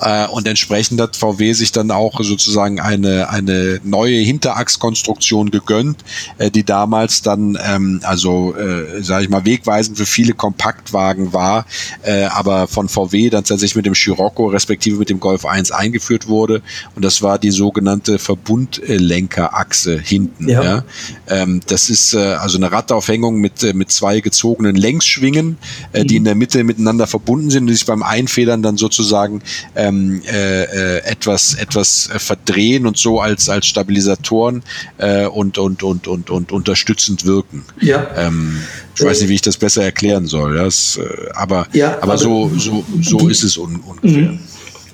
[0.00, 6.02] Äh, und entsprechend hat VW sich dann auch sozusagen eine, eine neue Hinterachskonstruktion gegönnt,
[6.38, 11.66] äh, die damals dann, ähm, also äh, sage ich mal, wegweisend für viele Kompaktwagen war,
[12.02, 16.26] äh, aber von VW dann tatsächlich mit dem Scirocco respektive mit dem Golf 1 eingeführt
[16.26, 16.62] wurde.
[16.94, 20.48] Und das war die sogenannte Verbundlenkerachse hinten.
[20.48, 20.62] Ja.
[20.62, 20.84] ja.
[21.28, 25.58] Ähm, das ist äh, also eine Radaufhängung mit, äh, mit zwei gezogenen Längsschwingen,
[25.94, 26.06] mhm.
[26.06, 29.42] die in der Mitte miteinander verbunden sind und sich beim Einfedern dann sozusagen
[29.74, 34.62] ähm, äh, äh, etwas, etwas verdrehen und so als, als Stabilisatoren
[34.98, 37.64] äh, und, und, und, und, und unterstützend wirken.
[37.80, 38.06] Ja.
[38.16, 38.58] Ähm,
[38.94, 40.56] ich weiß nicht, wie ich das besser erklären soll.
[40.56, 41.00] Das,
[41.34, 44.32] aber ja, aber, aber so, so, so die, ist es un, ungefähr.
[44.32, 44.40] Mhm.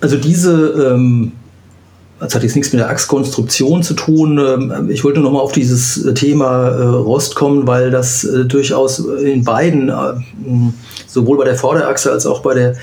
[0.00, 1.32] Also diese ähm
[2.20, 4.38] das hat jetzt nichts mit der Achskonstruktion zu tun.
[4.38, 8.24] Ähm, ich wollte nur noch mal auf dieses äh, Thema äh, Rost kommen, weil das
[8.24, 9.92] äh, durchaus in beiden,
[11.06, 12.74] sowohl bei der Vorderachse als auch bei der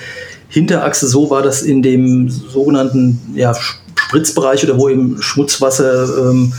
[0.47, 3.53] Hinterachse so war, dass in dem sogenannten ja,
[3.95, 6.53] Spritzbereich oder wo eben Schmutzwasser ähm,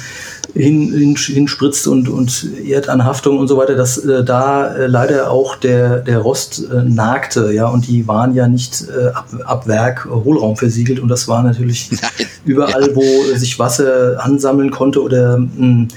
[0.57, 5.57] hin, hin, hinspritzt und, und Erdanhaftung und so weiter, dass äh, da äh, leider auch
[5.57, 10.07] der, der Rost äh, nagte, ja, und die waren ja nicht äh, ab, ab Werk
[10.07, 12.27] Hohlraum versiegelt und das war natürlich Nein.
[12.45, 12.97] überall, ja.
[12.97, 13.03] wo
[13.37, 15.89] sich Wasser ansammeln konnte oder mh,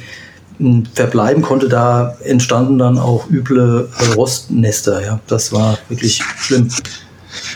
[0.57, 6.69] hm, verbleiben konnte, da entstanden dann auch üble äh, Rostnester, ja, das war wirklich schlimm.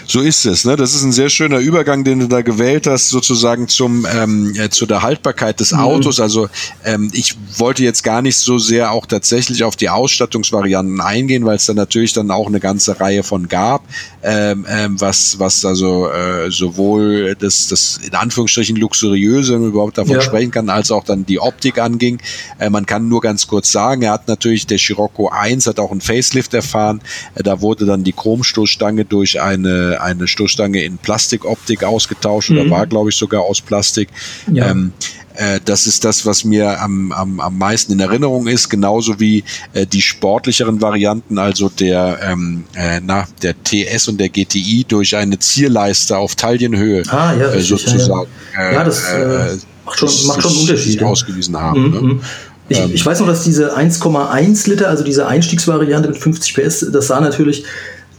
[0.08, 0.66] So ist es.
[0.66, 0.76] Ne?
[0.76, 4.70] Das ist ein sehr schöner Übergang, den du da gewählt hast, sozusagen zum ähm, äh,
[4.70, 5.80] zu der Haltbarkeit des mhm.
[5.80, 6.18] Autos.
[6.18, 6.24] Mhm.
[6.24, 6.50] Also
[6.84, 11.56] ähm, ich wollte jetzt gar nicht so sehr auch tatsächlich auf die Ausstattungsvarianten eingehen, weil
[11.58, 13.84] es da natürlich dann auch eine ganze Reihe von gab,
[14.24, 19.98] ähm, ähm, was was also äh, sowohl das das in Anführungsstrichen luxuriöse, wenn man überhaupt
[19.98, 20.22] davon ja.
[20.22, 22.20] sprechen kann, als auch dann die Optik anging.
[22.60, 25.92] Äh, man kann nur ganz kurz sagen, er hat natürlich der Scirocco 1 hat auch
[25.92, 27.02] einen Facelift erfahren.
[27.36, 32.60] Äh, da wurde dann die Chromstoßstange durch eine eine, Stoßstange in Plastikoptik ausgetauscht mhm.
[32.60, 34.10] oder war, glaube ich, sogar aus Plastik.
[34.52, 34.72] Ja.
[34.72, 34.94] Ähm,
[35.36, 39.44] äh, das ist das, was mir am, am, am meisten in Erinnerung ist, genauso wie
[39.74, 45.16] äh, die sportlicheren Varianten, also der, ähm, äh, na, der TS und der GTI durch
[45.16, 48.30] eine Zierleiste auf Taillenhöhe ah, ja, äh, sozusagen.
[48.56, 48.72] Ja, ja.
[48.74, 51.02] ja das äh, macht schon, macht schon einen Unterschied.
[51.02, 51.88] Ausgewiesen haben.
[51.88, 51.92] Mhm.
[51.92, 52.02] Ne?
[52.02, 52.22] Mhm.
[52.70, 52.92] Ich, ähm.
[52.94, 57.20] ich weiß noch, dass diese 1,1 Liter, also diese Einstiegsvariante mit 50 PS, das sah
[57.20, 57.66] natürlich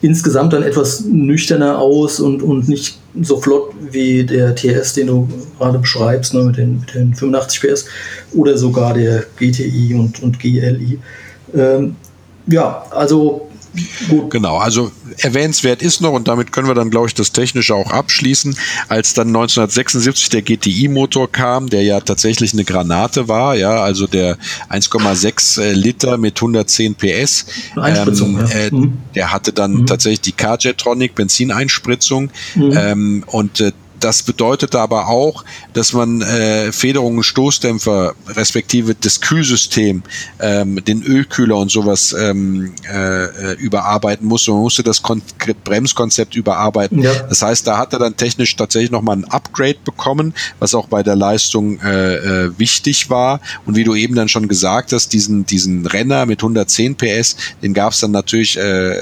[0.05, 5.29] insgesamt dann etwas nüchterner aus und, und nicht so flott wie der TS, den du
[5.59, 7.87] gerade beschreibst, ne, mit, den, mit den 85 PS
[8.35, 10.99] oder sogar der GTI und, und GLI.
[11.55, 11.97] Ähm,
[12.47, 13.49] ja, also
[14.09, 14.31] Gut.
[14.31, 17.91] Genau, also erwähnenswert ist noch, und damit können wir dann, glaube ich, das Technische auch
[17.91, 18.57] abschließen,
[18.89, 24.39] als dann 1976 der GTI-Motor kam, der ja tatsächlich eine Granate war, ja, also der
[24.71, 27.47] 1,6 äh, Liter mit 110 PS.
[27.77, 28.99] Ähm, äh, mhm.
[29.15, 29.87] Der hatte dann mhm.
[29.87, 32.73] tatsächlich die Carjetronic Benzineinspritzung mhm.
[32.77, 33.73] ähm, und äh,
[34.05, 40.03] das bedeutete aber auch, dass man äh, Federungen, Stoßdämpfer, respektive das Kühlsystem,
[40.41, 44.51] ähm, den Ölkühler und sowas ähm, äh, äh überarbeiten musste.
[44.51, 45.23] Man musste das Kon
[45.65, 47.01] Bremskonzept überarbeiten.
[47.01, 47.15] Ja.
[47.31, 51.03] Das heißt, da hat er dann technisch tatsächlich nochmal ein Upgrade bekommen, was auch bei
[51.03, 53.41] der Leistung äh, äh, wichtig war.
[53.65, 57.73] Und wie du eben dann schon gesagt hast, diesen, diesen Renner mit 110 PS, den
[57.73, 58.95] gab es dann natürlich äh,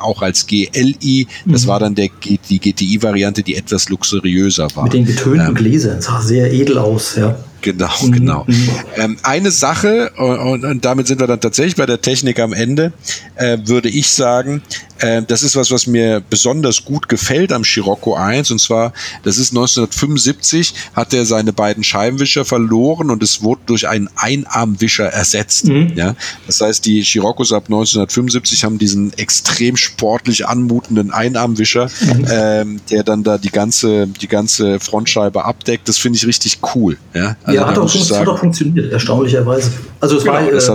[0.00, 1.28] auch als GLI.
[1.46, 1.68] Das mhm.
[1.68, 4.84] war dann der, die GTI-Variante, die etwas luxuriöser luxuriöser war.
[4.84, 7.36] Mit den getönten ähm, Gläsern, sah sehr edel aus, ja.
[7.60, 8.12] Genau, mhm.
[8.12, 8.44] genau.
[8.46, 8.70] Mhm.
[8.96, 12.92] Ähm, eine Sache, und, und, damit sind wir dann tatsächlich bei der Technik am Ende,
[13.36, 14.62] äh, würde ich sagen,
[14.98, 18.50] äh, das ist was, was mir besonders gut gefällt am Scirocco 1.
[18.50, 18.92] Und zwar,
[19.22, 25.06] das ist 1975, hat er seine beiden Scheibenwischer verloren und es wurde durch einen Einarmwischer
[25.06, 25.66] ersetzt.
[25.66, 25.92] Mhm.
[25.94, 26.14] Ja,
[26.46, 32.26] das heißt, die Sciroccos ab 1975 haben diesen extrem sportlich anmutenden Einarmwischer, mhm.
[32.30, 35.88] ähm, der dann da die ganze, die ganze Frontscheibe abdeckt.
[35.88, 36.98] Das finde ich richtig cool.
[37.14, 39.70] Ja, also ja hat, auch, sagen, hat auch funktioniert, erstaunlicherweise.
[40.00, 40.72] Also es genau, war, äh, das,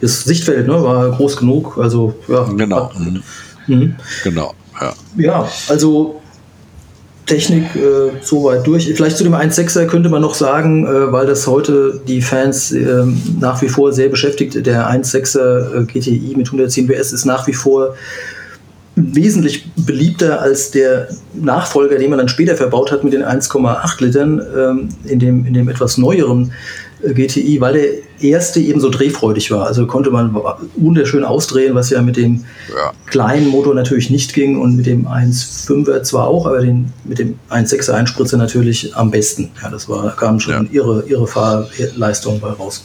[0.00, 1.78] das Sichtfeld ne, war groß genug.
[1.78, 2.44] Also ja.
[2.44, 2.90] Genau.
[2.90, 3.22] Hat, mhm.
[3.66, 3.94] Mhm.
[4.24, 4.92] Genau, ja.
[5.16, 6.20] Ja, also
[7.26, 8.92] Technik äh, soweit durch.
[8.94, 13.04] Vielleicht zu dem 1.6er könnte man noch sagen, äh, weil das heute die Fans äh,
[13.40, 14.64] nach wie vor sehr beschäftigt.
[14.64, 17.94] Der 1.6er äh, GTI mit 110 PS ist nach wie vor
[18.96, 24.42] wesentlich beliebter als der Nachfolger, den man dann später verbaut hat mit den 1,8 Litern
[24.56, 26.52] ähm, in, dem, in dem etwas neueren
[27.02, 29.66] GTI, weil der erste eben so drehfreudig war.
[29.66, 30.34] Also konnte man
[30.76, 32.92] wunderschön ausdrehen, was ja mit dem ja.
[33.06, 37.38] kleinen Motor natürlich nicht ging und mit dem 1.5er zwar auch, aber den, mit dem
[37.50, 39.50] 1.6er Einspritzer natürlich am besten.
[39.62, 40.70] Ja, das war, kam schon ja.
[40.72, 42.82] ihre, ihre Fahrleistung bei raus.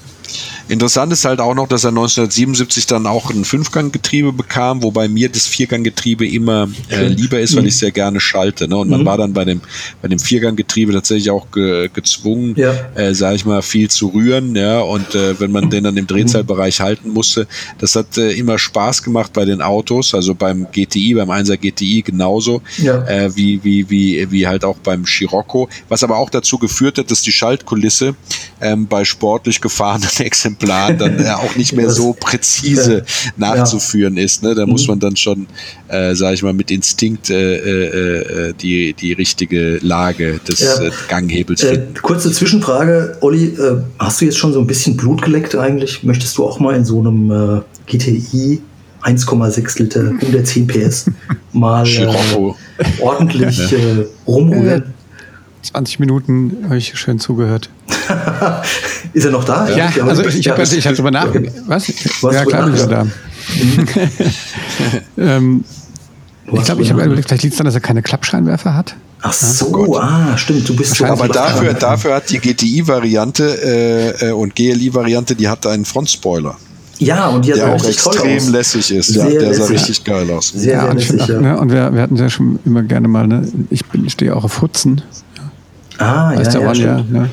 [0.71, 5.27] Interessant ist halt auch noch, dass er 1977 dann auch ein Fünfganggetriebe bekam, wobei mir
[5.27, 7.67] das Vierganggetriebe immer äh, lieber ist, weil mhm.
[7.67, 8.69] ich sehr gerne schalte.
[8.69, 8.77] Ne?
[8.77, 9.05] Und man mhm.
[9.05, 9.59] war dann bei dem,
[10.01, 12.73] bei dem Vierganggetriebe tatsächlich auch ge, gezwungen, ja.
[12.95, 14.55] äh, sage ich mal, viel zu rühren.
[14.55, 14.79] Ja?
[14.79, 17.47] Und äh, wenn man den dann im Drehzahlbereich halten musste,
[17.79, 22.01] das hat äh, immer Spaß gemacht bei den Autos, also beim GTI, beim 1er GTI
[22.01, 23.05] genauso, ja.
[23.07, 25.67] äh, wie, wie, wie, wie halt auch beim Scirocco.
[25.89, 28.15] Was aber auch dazu geführt hat, dass die Schaltkulisse
[28.61, 33.03] ähm, bei sportlich gefahrenen Exemplaren dann äh, auch nicht mehr so präzise
[33.37, 34.43] nachzuführen ist.
[34.43, 34.55] Ne?
[34.55, 34.91] Da muss mhm.
[34.91, 35.47] man dann schon,
[35.87, 40.81] äh, sage ich mal, mit Instinkt äh, äh, äh, die, die richtige Lage des ja.
[40.81, 41.95] äh, Ganghebels finden.
[41.95, 46.03] Äh, kurze Zwischenfrage, Olli, äh, hast du jetzt schon so ein bisschen Blut geleckt eigentlich?
[46.03, 48.61] Möchtest du auch mal in so einem äh, GTI
[49.03, 51.05] 1,6 Liter 110 PS
[51.53, 52.07] mal äh,
[53.01, 54.93] ordentlich äh, rumholen?
[55.63, 57.69] 20 Minuten habe ich schön zugehört.
[59.13, 59.69] ist er noch da?
[59.69, 61.55] Ja, ja also ich, ich habe hab drüber nachgedacht.
[61.67, 61.91] Was?
[62.21, 62.35] Was?
[62.35, 63.07] Ja, klar bin ich da.
[65.17, 65.63] ähm,
[66.51, 68.95] ich glaube, ich habe überlegt, vielleicht liegt es daran, dass er keine Klappscheinwerfer hat.
[69.21, 71.05] Ach so, oh ah, stimmt, du bist so.
[71.05, 76.57] Aber dafür, dafür hat die GTI-Variante äh, und GLI-Variante, die hat einen Frontspoiler.
[76.97, 79.15] Ja, und die hat der auch extrem lässig ist.
[79.15, 80.49] Ja, der sah richtig geil aus.
[80.49, 81.39] Sehr, ja, sehr lässig, ja.
[81.39, 84.35] Ne, und wir, wir hatten ja schon immer gerne mal, ne, ich, bin, ich stehe
[84.35, 85.01] auch auf Hutzen.
[86.01, 87.29] Ah, ja, ja, ja, ne?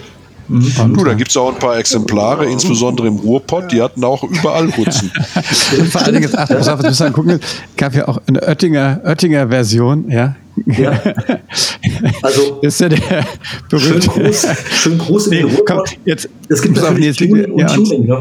[0.48, 0.94] Mhm.
[0.94, 4.68] Du, da gibt es auch ein paar Exemplare, insbesondere im Ruhrpott, die hatten auch überall
[4.68, 5.10] Putzen.
[5.90, 7.40] Vor allen Dingen, ach, pass auf, jetzt müssen wir gucken,
[7.76, 10.36] gab ja auch eine Oettinger, Oettinger Version, ja.
[10.66, 11.00] Ja.
[12.22, 13.24] Also, ist ja der
[13.68, 14.02] berühmte.
[14.02, 14.46] Schön groß,
[14.82, 15.66] schön groß in den Ruhrpott.
[15.66, 18.20] Komm, jetzt, es gibt natürlich Tuning und Tuning, ne?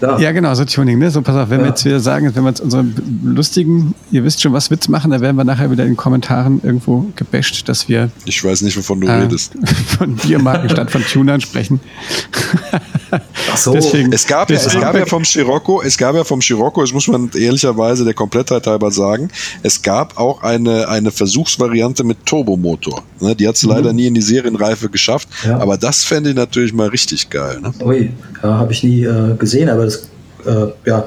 [0.00, 0.18] Da.
[0.18, 0.98] Ja, genau, so Tuning.
[0.98, 1.10] Ne?
[1.10, 1.64] So, pass auf, wenn ja.
[1.64, 2.94] wir jetzt wieder sagen, wenn wir jetzt unseren
[3.24, 6.60] lustigen, ihr wisst schon, was Witz machen, dann werden wir nachher wieder in den Kommentaren
[6.62, 8.10] irgendwo gebasht, dass wir.
[8.24, 9.54] Ich weiß nicht, wovon du äh, redest.
[9.98, 11.80] Von Biermarken statt von Tunern sprechen.
[13.10, 13.72] Ach so.
[13.72, 16.92] Deswegen, es gab, ja, es gab ja vom Scirocco, es gab ja vom Scirocco, das
[16.92, 19.30] muss man ehrlicherweise der Komplettheit halber sagen,
[19.62, 23.02] es gab auch eine, eine Versuchsvariante mit Turbomotor.
[23.20, 23.34] Ne?
[23.34, 23.70] Die hat es mhm.
[23.70, 25.58] leider nie in die Serienreife geschafft, ja.
[25.58, 27.60] aber das fände ich natürlich mal richtig geil.
[27.60, 27.72] Ne?
[27.84, 28.10] Ui,
[28.42, 30.08] ja, habe ich nie äh, gesehen, aber das,
[30.46, 31.04] äh, ja,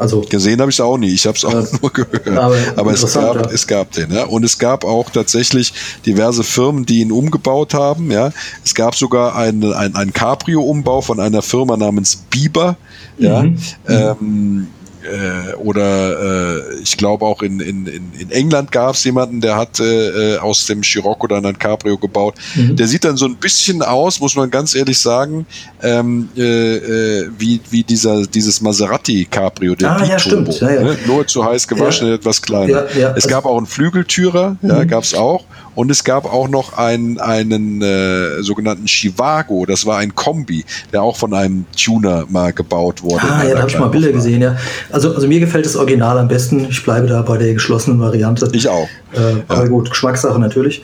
[0.00, 2.26] also gesehen habe ich es auch nie, ich habe es auch äh, nur gehört.
[2.26, 3.42] Aber, aber es, gab, ja.
[3.52, 4.10] es gab den.
[4.10, 4.24] Ja?
[4.24, 5.74] Und es gab auch tatsächlich
[6.06, 8.10] diverse Firmen, die ihn umgebaut haben.
[8.10, 8.32] Ja?
[8.64, 12.78] Es gab sogar einen ein Cabrio-Umbau von einer Firma namens Bieber.
[13.18, 13.42] Ja?
[13.42, 13.58] Mhm.
[13.88, 14.66] Ähm,
[15.04, 19.80] äh, oder äh, ich glaube auch in, in, in England gab es jemanden, der hat
[19.80, 22.34] äh, aus dem Scirocco dann ein Cabrio gebaut.
[22.54, 22.76] Mhm.
[22.76, 25.46] Der sieht dann so ein bisschen aus, muss man ganz ehrlich sagen,
[25.82, 30.60] ähm, äh, äh, wie, wie dieser, dieses Maserati Cabrio, der ah, ja, stimmt.
[30.60, 30.82] Ja, ja.
[30.82, 30.98] Ne?
[31.06, 32.14] Nur zu heiß gewaschen, ja.
[32.14, 32.86] etwas kleiner.
[32.94, 34.68] es also, gab auch einen Flügeltürer, mhm.
[34.68, 35.44] ja, gab es auch.
[35.74, 41.02] Und es gab auch noch einen, einen äh, sogenannten Chivago, das war ein Kombi, der
[41.02, 43.22] auch von einem Tuner mal gebaut wurde.
[43.22, 44.56] Ah, ja, da habe ich mal Bilder gesehen, ja.
[44.90, 46.66] Also, also mir gefällt das Original am besten.
[46.68, 48.48] Ich bleibe da bei der geschlossenen Variante.
[48.52, 48.88] Ich auch.
[49.12, 49.36] Äh, ja.
[49.48, 50.82] Aber gut, Geschmackssache natürlich.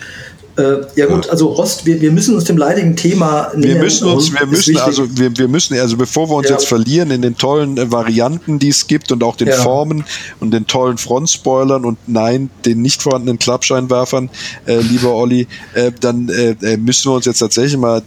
[0.57, 3.75] Äh, ja gut, also Rost, wir, wir müssen uns dem leidigen Thema nähern.
[3.75, 6.55] Wir müssen uns, wir müssen also, wir, wir müssen, also bevor wir uns ja.
[6.55, 9.57] jetzt verlieren in den tollen äh, Varianten, die es gibt und auch den ja.
[9.57, 10.05] Formen
[10.41, 14.31] und den tollen Frontspoilern und nein, den nicht vorhandenen Klappscheinwerfern,
[14.67, 18.03] äh, lieber Olli, äh, dann äh, äh, müssen wir uns jetzt tatsächlich mal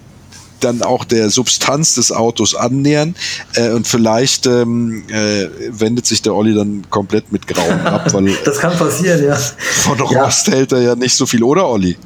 [0.59, 3.15] dann auch der Substanz des Autos annähern
[3.55, 8.35] äh, und vielleicht ähm, äh, wendet sich der Olli dann komplett mit Grauen ab, weil
[8.45, 9.35] das kann passieren, ja.
[9.35, 10.53] Von Rost ja.
[10.53, 11.97] hält er ja nicht so viel, oder Olli?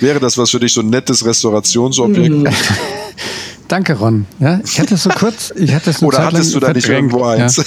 [0.00, 2.34] Wäre das was für dich, so ein nettes Restaurationsobjekt?
[3.68, 4.26] Danke, Ron.
[4.38, 5.52] Ja, ich hatte es so kurz.
[5.56, 7.56] Ich hatte es Oder Zeit hattest du da nicht irgendwo eins?
[7.56, 7.62] Ja.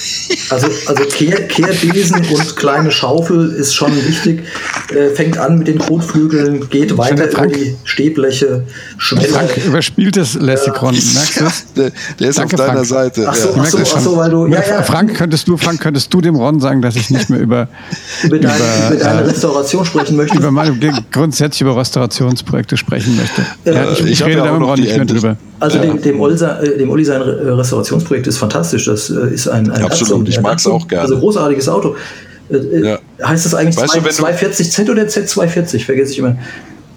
[0.56, 4.42] Also, also Kehr, Kehrbesen und kleine Schaufel ist schon wichtig.
[4.88, 8.64] Äh, fängt an mit den Kotflügeln, geht weiter Frank, in die Stehbleche,
[8.96, 9.28] Schwelle.
[9.28, 10.94] Frank überspielt es lässig, Ron.
[10.94, 11.40] Merkst
[11.76, 12.86] du Der, der ist Danke, auf deiner Frank.
[12.86, 13.26] Seite.
[13.28, 13.54] Ach so, ja.
[13.58, 14.46] ach so, ach so, weil du.
[14.46, 14.82] Ja, ja.
[14.82, 17.68] Frank, könntest du, Frank, könntest du dem Ron sagen, dass ich nicht mehr über,
[18.24, 20.36] über, deine, über, über deine äh, Restauration sprechen möchte?
[20.36, 20.76] Über meine,
[21.12, 23.42] grundsätzlich über Restaurationsprojekte sprechen möchte.
[23.64, 25.36] Äh, ja, ich, ich rede da mit Ron nicht mehr drüber.
[25.60, 28.86] Also dem, dem, Olsa, äh, dem Uli sein Restaurationsprojekt ist fantastisch.
[28.86, 31.02] Das äh, ist ein, ein Absolut, ich mag es auch gerne.
[31.02, 31.96] Also großartiges Auto.
[32.50, 32.98] Äh, äh, ja.
[33.22, 35.84] Heißt das eigentlich weißt 240Z oder Z240?
[35.84, 36.36] Vergesse ich immer.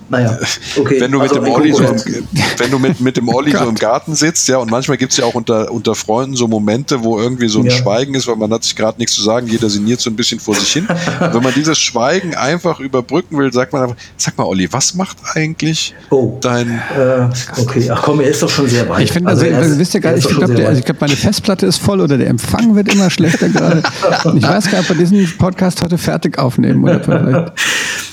[0.10, 0.38] Naja,
[0.78, 1.00] okay.
[1.00, 3.64] wenn du mit also dem Olli so im, wenn du mit, mit dem Olli so
[3.64, 7.04] im Garten sitzt, ja, und manchmal gibt es ja auch unter, unter Freunden so Momente,
[7.04, 7.72] wo irgendwie so ein ja.
[7.72, 10.40] Schweigen ist, weil man hat sich gerade nichts zu sagen, jeder sinniert so ein bisschen
[10.40, 10.88] vor sich hin.
[11.20, 15.18] wenn man dieses Schweigen einfach überbrücken will, sagt man einfach, sag mal, Olli, was macht
[15.34, 16.38] eigentlich oh.
[16.42, 16.82] dein.
[16.98, 19.04] Äh, okay, ach komm, er ist doch schon sehr weit.
[19.04, 21.66] Ich finde, also, also, also wisst ihr gar nicht, ich glaube, also glaub, meine Festplatte
[21.66, 23.84] ist voll oder der Empfang wird immer schlechter gerade.
[24.36, 27.54] ich weiß gar nicht, ob wir diesen Podcast heute fertig aufnehmen oder vielleicht.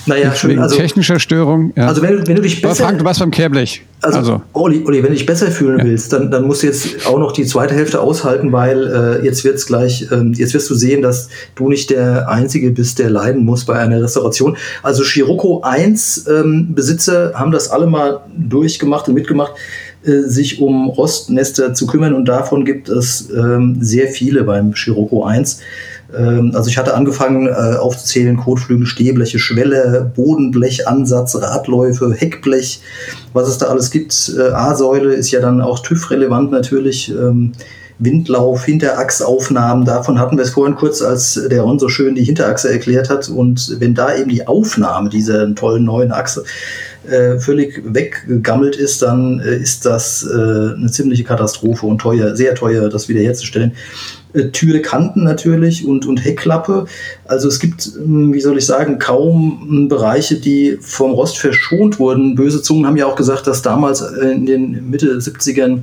[0.06, 0.50] Naja, schön.
[0.50, 1.72] Wegen also, technischer Störung.
[1.76, 1.86] Ja.
[1.86, 2.82] Also wenn, wenn du dich besser...
[2.82, 3.82] Aber Frank, du warst beim Kehrblech.
[4.02, 4.42] Also, also.
[4.54, 5.84] Olli, Olli, wenn du dich besser fühlen ja.
[5.84, 8.86] willst, dann, dann musst du jetzt auch noch die zweite Hälfte aushalten, weil
[9.22, 12.98] äh, jetzt wird's gleich, ähm, jetzt wirst du sehen, dass du nicht der Einzige bist,
[12.98, 14.56] der leiden muss bei einer Restauration.
[14.82, 19.52] Also Scirocco 1 ähm, Besitzer haben das alle mal durchgemacht und mitgemacht
[20.02, 25.24] äh, sich um Rostnester zu kümmern und davon gibt es ähm, sehr viele beim Scirocco
[25.24, 25.60] 1.
[26.16, 32.80] Ähm, also ich hatte angefangen äh, aufzuzählen, Kotflügel, Stehbleche, Schwelle, Bodenblech, Ansatz, Radläufe, Heckblech,
[33.32, 34.32] was es da alles gibt.
[34.36, 37.10] Äh, A-Säule ist ja dann auch TÜV-relevant natürlich.
[37.10, 37.52] Ähm,
[38.00, 42.72] Windlauf, Hinterachsaufnahmen, davon hatten wir es vorhin kurz, als der Ron so schön die Hinterachse
[42.72, 43.28] erklärt hat.
[43.28, 46.44] Und wenn da eben die Aufnahme dieser tollen neuen Achse
[47.06, 52.54] äh, völlig weggegammelt ist, dann äh, ist das äh, eine ziemliche Katastrophe und teuer, sehr
[52.54, 53.72] teuer, das wiederherzustellen.
[54.52, 56.86] Türe, Kanten natürlich und, und Heckklappe.
[57.26, 61.98] Also es gibt, hm, wie soll ich sagen, kaum hm, Bereiche, die vom Rost verschont
[61.98, 62.34] wurden.
[62.34, 65.80] Böse Zungen haben ja auch gesagt, dass damals äh, in den Mitte 70ern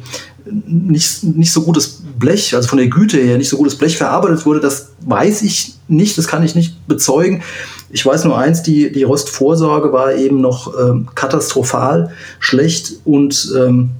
[0.50, 4.46] nicht, nicht so gutes Blech, also von der Güte her nicht so gutes Blech verarbeitet
[4.46, 4.60] wurde.
[4.60, 7.44] Das weiß ich nicht, das kann ich nicht bezeugen.
[7.90, 13.92] Ich weiß nur eins, die, die Rostvorsorge war eben noch ähm, katastrophal schlecht und ähm,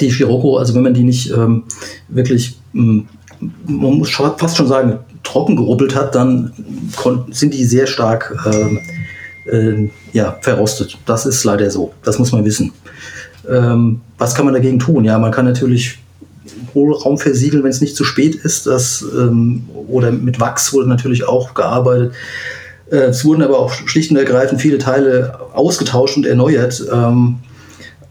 [0.00, 1.64] die Scirocco, also wenn man die nicht ähm,
[2.08, 3.06] wirklich ähm,
[3.40, 6.52] man muss fast schon sagen, trocken gerubbelt hat, dann
[7.30, 10.98] sind die sehr stark äh, äh, ja, verrostet.
[11.06, 11.92] Das ist leider so.
[12.02, 12.72] Das muss man wissen.
[13.48, 15.04] Ähm, was kann man dagegen tun?
[15.04, 15.98] Ja, man kann natürlich
[16.74, 18.66] Hohlraum versiegeln, wenn es nicht zu spät ist.
[18.66, 22.12] Das, ähm, oder mit Wachs wurde natürlich auch gearbeitet.
[22.90, 26.84] Äh, es wurden aber auch schlicht und ergreifend viele Teile ausgetauscht und erneuert.
[26.92, 27.36] Ähm,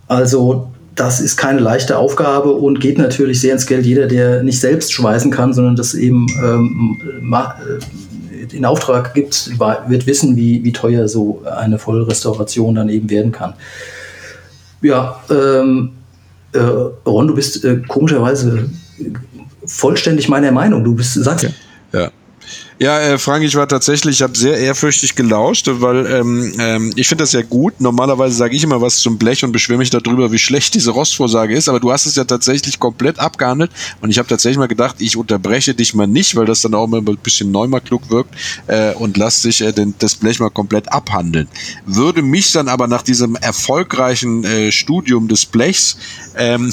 [0.07, 3.85] also das ist keine leichte Aufgabe und geht natürlich sehr ins Geld.
[3.85, 10.05] Jeder, der nicht selbst schweißen kann, sondern das eben ähm, äh, in Auftrag gibt, wird
[10.05, 13.53] wissen, wie, wie teuer so eine Vollrestauration dann eben werden kann.
[14.81, 15.91] Ja, ähm,
[16.51, 18.69] äh, Ron, du bist äh, komischerweise
[19.65, 20.83] vollständig meiner Meinung.
[20.83, 21.45] Du bist, sagst.
[21.45, 21.49] Ja.
[22.79, 22.99] Ja.
[22.99, 27.23] Äh, Frank, ich war tatsächlich, ich habe sehr ehrfürchtig gelauscht, weil ähm, ähm, ich finde
[27.23, 27.79] das ja gut.
[27.79, 31.55] Normalerweise sage ich immer was zum Blech und beschwere mich darüber, wie schlecht diese Rostvorsage
[31.55, 34.97] ist, aber du hast es ja tatsächlich komplett abgehandelt und ich habe tatsächlich mal gedacht,
[34.99, 38.33] ich unterbreche dich mal nicht, weil das dann auch mal ein bisschen neumarklug wirkt
[38.67, 41.47] äh, und lass dich äh, den, das Blech mal komplett abhandeln.
[41.85, 45.97] Würde mich dann aber nach diesem erfolgreichen äh, Studium des Blechs
[46.37, 46.71] ähm,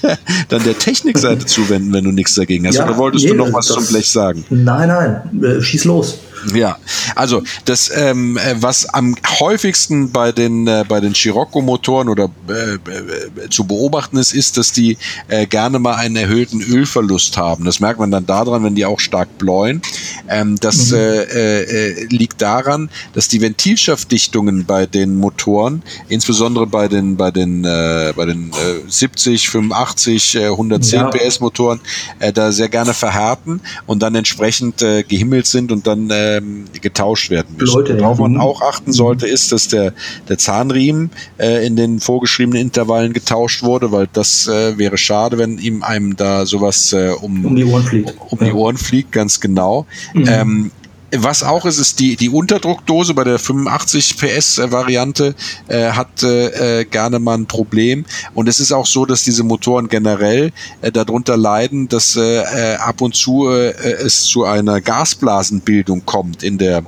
[0.48, 2.76] dann der Technikseite zuwenden, wenn du nichts dagegen hast.
[2.76, 4.44] Ja, Oder wolltest nee, du noch was zum Blech sagen?
[4.50, 6.18] Nein, nein schieß los.
[6.52, 6.78] Ja,
[7.14, 12.74] also das, ähm, äh, was am häufigsten bei den äh, bei den Scirocco-Motoren oder äh,
[12.74, 17.64] äh, zu beobachten ist, ist, dass die äh, gerne mal einen erhöhten Ölverlust haben.
[17.64, 19.80] Das merkt man dann daran, wenn die auch stark bläuen.
[20.28, 20.96] Ähm, das mhm.
[20.96, 27.64] äh, äh, liegt daran, dass die Ventilschaftdichtungen bei den Motoren, insbesondere bei den bei den
[27.64, 31.08] äh, bei den äh, 70, 85, äh, 110 ja.
[31.08, 31.80] PS Motoren,
[32.18, 36.64] äh, da sehr gerne verhärten und dann entsprechend äh, gehimmelt sind und dann äh, ähm,
[36.80, 37.74] getauscht werden müssen.
[37.74, 39.92] Leute, Worauf man auch achten sollte, ist, dass der,
[40.28, 45.58] der Zahnriemen äh, in den vorgeschriebenen Intervallen getauscht wurde, weil das äh, wäre schade, wenn
[45.58, 48.10] ihm einem da sowas äh, um, um die Ohren fliegt.
[48.10, 49.86] Um, um die Ohren fliegt, ganz genau.
[50.12, 50.28] Mhm.
[50.28, 50.70] Ähm,
[51.18, 55.34] was auch ist, ist die, die Unterdruckdose bei der 85 PS Variante
[55.68, 58.04] äh, hat äh, gerne mal ein Problem.
[58.34, 62.76] Und es ist auch so, dass diese Motoren generell äh, darunter leiden, dass äh, äh
[62.76, 66.82] ab und zu äh, es zu einer Gasblasenbildung kommt in der,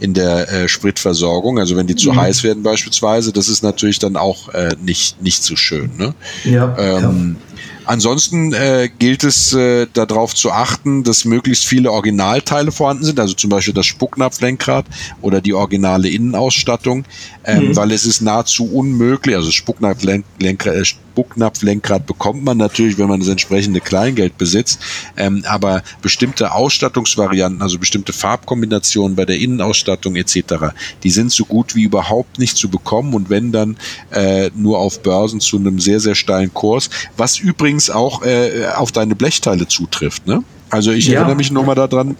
[0.00, 1.58] in der äh, Spritversorgung.
[1.58, 2.20] Also wenn die zu mhm.
[2.20, 5.90] heiß werden beispielsweise, das ist natürlich dann auch äh, nicht, nicht so schön.
[5.96, 6.14] Ne?
[6.44, 7.57] Ja, ähm, ja.
[7.88, 13.32] Ansonsten äh, gilt es äh, darauf zu achten, dass möglichst viele Originalteile vorhanden sind, also
[13.32, 14.84] zum Beispiel das Spucknapflenkrad
[15.22, 17.06] oder die originale Innenausstattung,
[17.44, 17.76] ähm, mhm.
[17.76, 23.80] weil es ist nahezu unmöglich, also Spucknapflenkrad, Spucknapflenkrad bekommt man natürlich, wenn man das entsprechende
[23.80, 24.78] Kleingeld besitzt,
[25.16, 31.74] ähm, aber bestimmte Ausstattungsvarianten, also bestimmte Farbkombinationen bei der Innenausstattung etc., die sind so gut
[31.74, 33.76] wie überhaupt nicht zu bekommen und wenn dann
[34.12, 38.92] äh, nur auf Börsen zu einem sehr, sehr steilen Kurs, was übrigens auch äh, auf
[38.92, 40.24] deine Blechteile zutrifft.
[40.28, 40.44] Ne?
[40.70, 41.14] Also ich ja.
[41.14, 42.16] erinnere mich nur mal daran,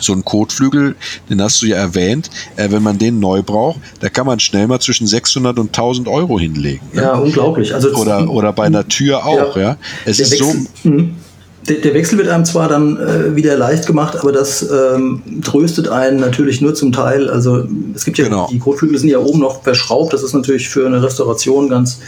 [0.00, 0.96] so ein Kotflügel,
[1.30, 4.66] den hast du ja erwähnt, äh, wenn man den neu braucht, da kann man schnell
[4.66, 6.86] mal zwischen 600 und 1000 Euro hinlegen.
[6.92, 7.02] Ne?
[7.02, 7.74] Ja, unglaublich.
[7.74, 9.62] Also oder, oder bei einer Tür auch, ja.
[9.62, 9.76] ja.
[10.04, 10.88] Es ist Wechsel, so.
[10.88, 11.04] Mh.
[11.68, 15.88] Der, der, Wechsel wird einem zwar dann äh, wieder leicht gemacht, aber das ähm, tröstet
[15.88, 17.30] einen natürlich nur zum Teil.
[17.30, 18.48] Also es gibt ja, genau.
[18.50, 22.00] die Kotflügel sind ja oben noch verschraubt, das ist natürlich für eine Restauration ganz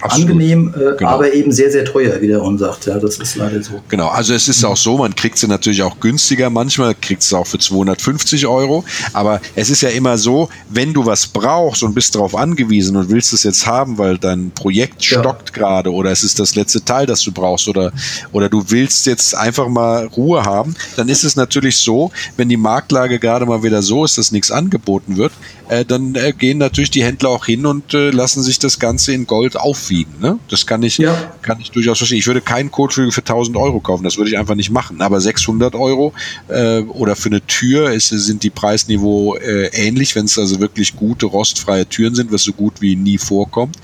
[0.00, 0.30] Absolut.
[0.30, 1.10] angenehm, äh, genau.
[1.10, 2.86] aber eben sehr, sehr teuer, wie der Ron sagt.
[2.86, 3.80] Ja, das ist leider so.
[3.88, 7.36] Genau, also es ist auch so, man kriegt sie natürlich auch günstiger manchmal, kriegt sie
[7.36, 11.94] auch für 250 Euro, aber es ist ja immer so, wenn du was brauchst und
[11.94, 15.20] bist darauf angewiesen und willst es jetzt haben, weil dein Projekt ja.
[15.20, 17.92] stockt gerade oder es ist das letzte Teil, das du brauchst oder,
[18.32, 22.56] oder du willst jetzt einfach mal Ruhe haben, dann ist es natürlich so, wenn die
[22.56, 25.32] Marktlage gerade mal wieder so ist, dass nichts angeboten wird,
[25.68, 29.12] äh, dann äh, gehen natürlich die Händler auch hin und äh, lassen sich das Ganze
[29.12, 29.56] in Gold
[29.88, 30.14] aufwiegen.
[30.20, 30.38] Ne?
[30.48, 31.14] Das kann ich, ja.
[31.42, 32.18] kann ich durchaus verstehen.
[32.18, 35.00] Ich würde keinen Kotflügel für 1000 Euro kaufen, das würde ich einfach nicht machen.
[35.00, 36.12] Aber 600 Euro
[36.48, 40.96] äh, oder für eine Tür ist, sind die Preisniveau äh, ähnlich, wenn es also wirklich
[40.96, 43.76] gute rostfreie Türen sind, was so gut wie nie vorkommt.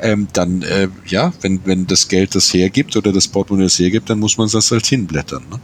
[0.00, 4.10] Ähm, dann äh, ja, wenn wenn das Geld das hergibt oder das Portemonnaie das hergibt,
[4.10, 5.42] dann muss man das halt hinblättern.
[5.50, 5.60] Ne?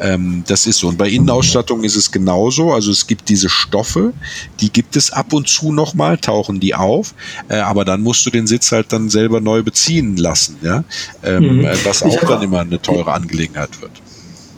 [0.00, 0.88] Ähm, das ist so.
[0.88, 2.72] Und bei Innenausstattung ist es genauso.
[2.72, 4.12] Also es gibt diese Stoffe,
[4.60, 7.14] die gibt es ab und zu nochmal, tauchen die auf,
[7.48, 10.84] äh, aber dann musst du den Sitz halt dann selber neu beziehen lassen, ja.
[11.22, 11.68] Ähm, mhm.
[11.84, 14.03] Was auch dann immer eine teure Angelegenheit wird.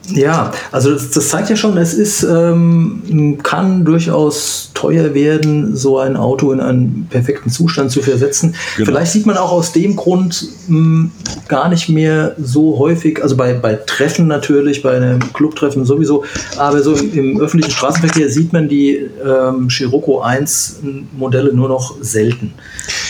[0.08, 5.98] Ja, also das, das, zeigt ja schon, es ist, ähm, kann durchaus teuer werden, so
[5.98, 8.54] ein Auto in einen perfekten Zustand zu versetzen.
[8.76, 8.86] Genau.
[8.86, 11.10] Vielleicht sieht man auch aus dem Grund mh, hm,
[11.48, 16.24] gar nicht mehr so häufig, also bei, bei Treffen natürlich, bei einem Clubtreffen sowieso,
[16.56, 20.80] aber so im, im öffentlichen Straßenverkehr sieht man die ähm, Scirocco 1
[21.16, 22.54] Modelle nur noch selten.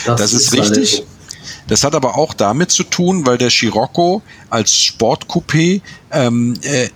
[0.06, 1.06] Das, das ist, ist richtig.
[1.68, 5.80] Das hat aber auch damit zu tun, weil der Scirocco als Sportcoupé
[6.12, 6.88] ähm, äh,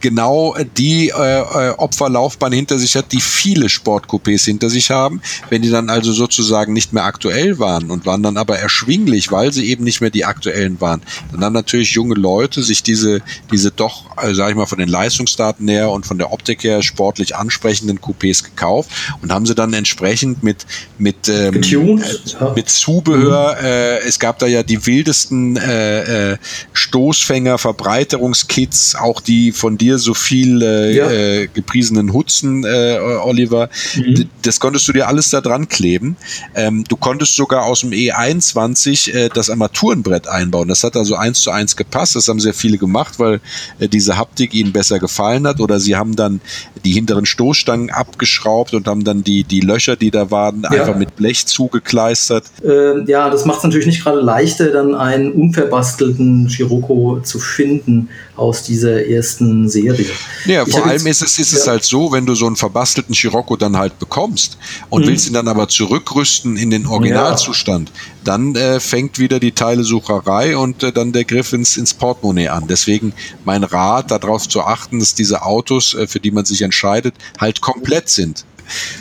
[0.00, 5.20] genau die äh, äh, Opferlaufbahn hinter sich hat, die viele Sportcoupés hinter sich haben.
[5.48, 9.52] Wenn die dann also sozusagen nicht mehr aktuell waren und waren dann aber erschwinglich, weil
[9.52, 13.22] sie eben nicht mehr die aktuellen waren, dann haben natürlich junge Leute sich diese,
[13.52, 16.82] diese doch, äh, sag ich mal, von den Leistungsdaten her und von der Optik her
[16.82, 18.90] sportlich ansprechenden Coupés gekauft
[19.22, 20.66] und haben sie dann entsprechend mit,
[20.98, 23.64] mit, ähm, äh, mit Zubehör, mhm.
[23.64, 26.36] äh, es gab da ja die wildesten äh, äh,
[26.72, 31.10] Stoßfänger, Verbreiterungskits, auch die von dir so viel äh, ja.
[31.10, 33.68] äh, gepriesenen Hutzen, äh, Oliver.
[33.96, 34.28] Mhm.
[34.42, 36.16] Das konntest du dir alles da dran kleben.
[36.54, 40.68] Ähm, du konntest sogar aus dem E21 äh, das Armaturenbrett einbauen.
[40.68, 42.16] Das hat also eins zu eins gepasst.
[42.16, 43.40] Das haben sehr viele gemacht, weil
[43.78, 45.60] äh, diese Haptik ihnen besser gefallen hat.
[45.60, 46.40] Oder sie haben dann
[46.84, 50.70] die hinteren Stoßstangen abgeschraubt und haben dann die, die Löcher, die da waren, ja.
[50.70, 52.44] einfach mit Blech zugekleistert.
[52.64, 58.08] Äh, ja, das macht es natürlich nicht gerade leichter, dann einen unverbastelten Scirocco zu finden
[58.40, 60.10] aus dieser ersten Serie.
[60.46, 61.58] Ja, vor allem ist es, ist ja.
[61.58, 64.56] es halt so, wenn du so einen verbastelten Scirocco dann halt bekommst
[64.88, 65.08] und mhm.
[65.08, 67.94] willst ihn dann aber zurückrüsten in den Originalzustand, ja.
[68.24, 72.66] dann äh, fängt wieder die Teilesucherei und äh, dann der Griff ins, ins Portemonnaie an.
[72.66, 73.12] Deswegen
[73.44, 77.60] mein Rat, darauf zu achten, dass diese Autos, äh, für die man sich entscheidet, halt
[77.60, 78.46] komplett sind.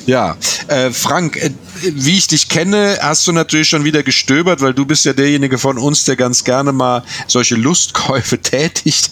[0.06, 1.52] Ja, äh, Frank, äh,
[1.82, 5.58] wie ich dich kenne, hast du natürlich schon wieder gestöbert, weil du bist ja derjenige
[5.58, 9.12] von uns, der ganz gerne mal solche Lustkäufe tätigt.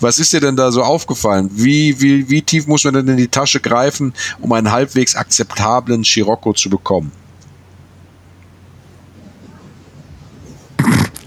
[0.00, 1.50] Was ist dir denn da so aufgefallen?
[1.52, 6.04] Wie, wie, wie tief muss man denn in die Tasche greifen, um einen halbwegs akzeptablen
[6.04, 7.12] Scirocco zu bekommen?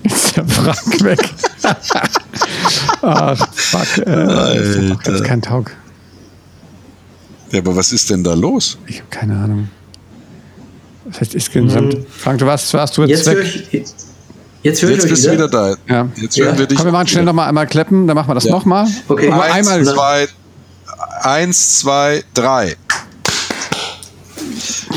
[0.03, 1.19] Ist der Frank weg?
[3.01, 4.05] Ach, fuck.
[4.05, 4.99] Äh, Alter.
[5.03, 5.71] Das ist kein Taug.
[7.55, 8.77] Ja, aber was ist denn da los?
[8.85, 9.69] Ich habe keine Ahnung.
[11.05, 11.93] Das heißt insgesamt.
[11.93, 12.05] Mhm.
[12.09, 13.67] Frank, du warst, warst du jetzt, jetzt weg?
[13.71, 13.85] Ich,
[14.61, 15.75] jetzt höre ich Jetzt bist du wieder da.
[15.87, 16.09] Ja.
[16.17, 16.59] Jetzt hören ja.
[16.59, 16.77] wir dich.
[16.77, 18.51] Komm, wir machen schnell nochmal einmal kleppen, dann machen wir das ja.
[18.51, 18.87] nochmal.
[19.07, 19.31] Okay.
[19.31, 19.85] Eins, einmal.
[19.85, 20.27] Zwei,
[21.21, 22.75] eins, zwei, drei.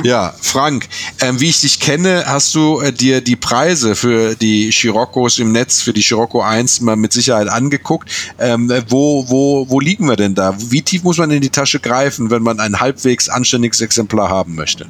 [0.04, 0.88] Ja, Frank,
[1.20, 5.52] ähm, wie ich dich kenne, hast du äh, dir die Preise für die Scirocco's im
[5.52, 8.08] Netz, für die Scirocco 1 mal mit Sicherheit angeguckt.
[8.38, 10.54] Ähm, wo, wo, wo liegen wir denn da?
[10.56, 14.54] Wie tief muss man in die Tasche greifen, wenn man ein halbwegs anständiges Exemplar haben
[14.54, 14.86] möchte?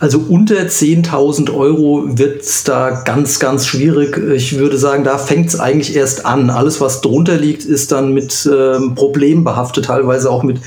[0.00, 4.16] Also unter 10.000 Euro wird es da ganz, ganz schwierig.
[4.34, 6.50] Ich würde sagen, da fängt es eigentlich erst an.
[6.50, 10.60] Alles, was drunter liegt, ist dann mit ähm, Problemen behaftet, teilweise auch mit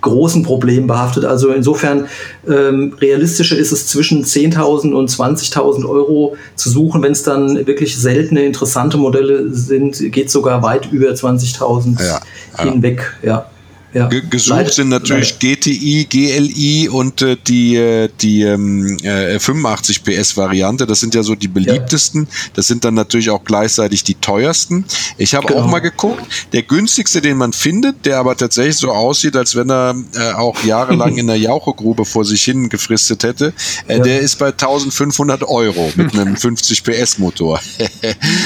[0.00, 1.24] großen Problemen behaftet.
[1.24, 2.06] Also insofern
[2.48, 7.02] ähm, realistischer ist es zwischen 10.000 und 20.000 Euro zu suchen.
[7.02, 12.20] Wenn es dann wirklich seltene, interessante Modelle sind, geht sogar weit über 20.000 ja,
[12.62, 13.14] hinweg.
[13.22, 13.46] Ja.
[13.92, 14.06] Ja.
[14.08, 14.72] Gesucht Leider.
[14.72, 15.56] sind natürlich Leider.
[15.56, 20.86] GTI, GLI und äh, die, äh, die ähm, äh, 85 PS Variante.
[20.86, 22.22] Das sind ja so die beliebtesten.
[22.22, 22.50] Ja.
[22.54, 24.84] Das sind dann natürlich auch gleichzeitig die teuersten.
[25.18, 25.62] Ich habe genau.
[25.62, 26.22] auch mal geguckt.
[26.52, 30.62] Der günstigste, den man findet, der aber tatsächlich so aussieht, als wenn er äh, auch
[30.62, 33.52] jahrelang in der Jauchegrube vor sich hin gefristet hätte,
[33.88, 34.02] äh, ja.
[34.02, 37.60] der ist bei 1500 Euro mit einem 50 PS Motor.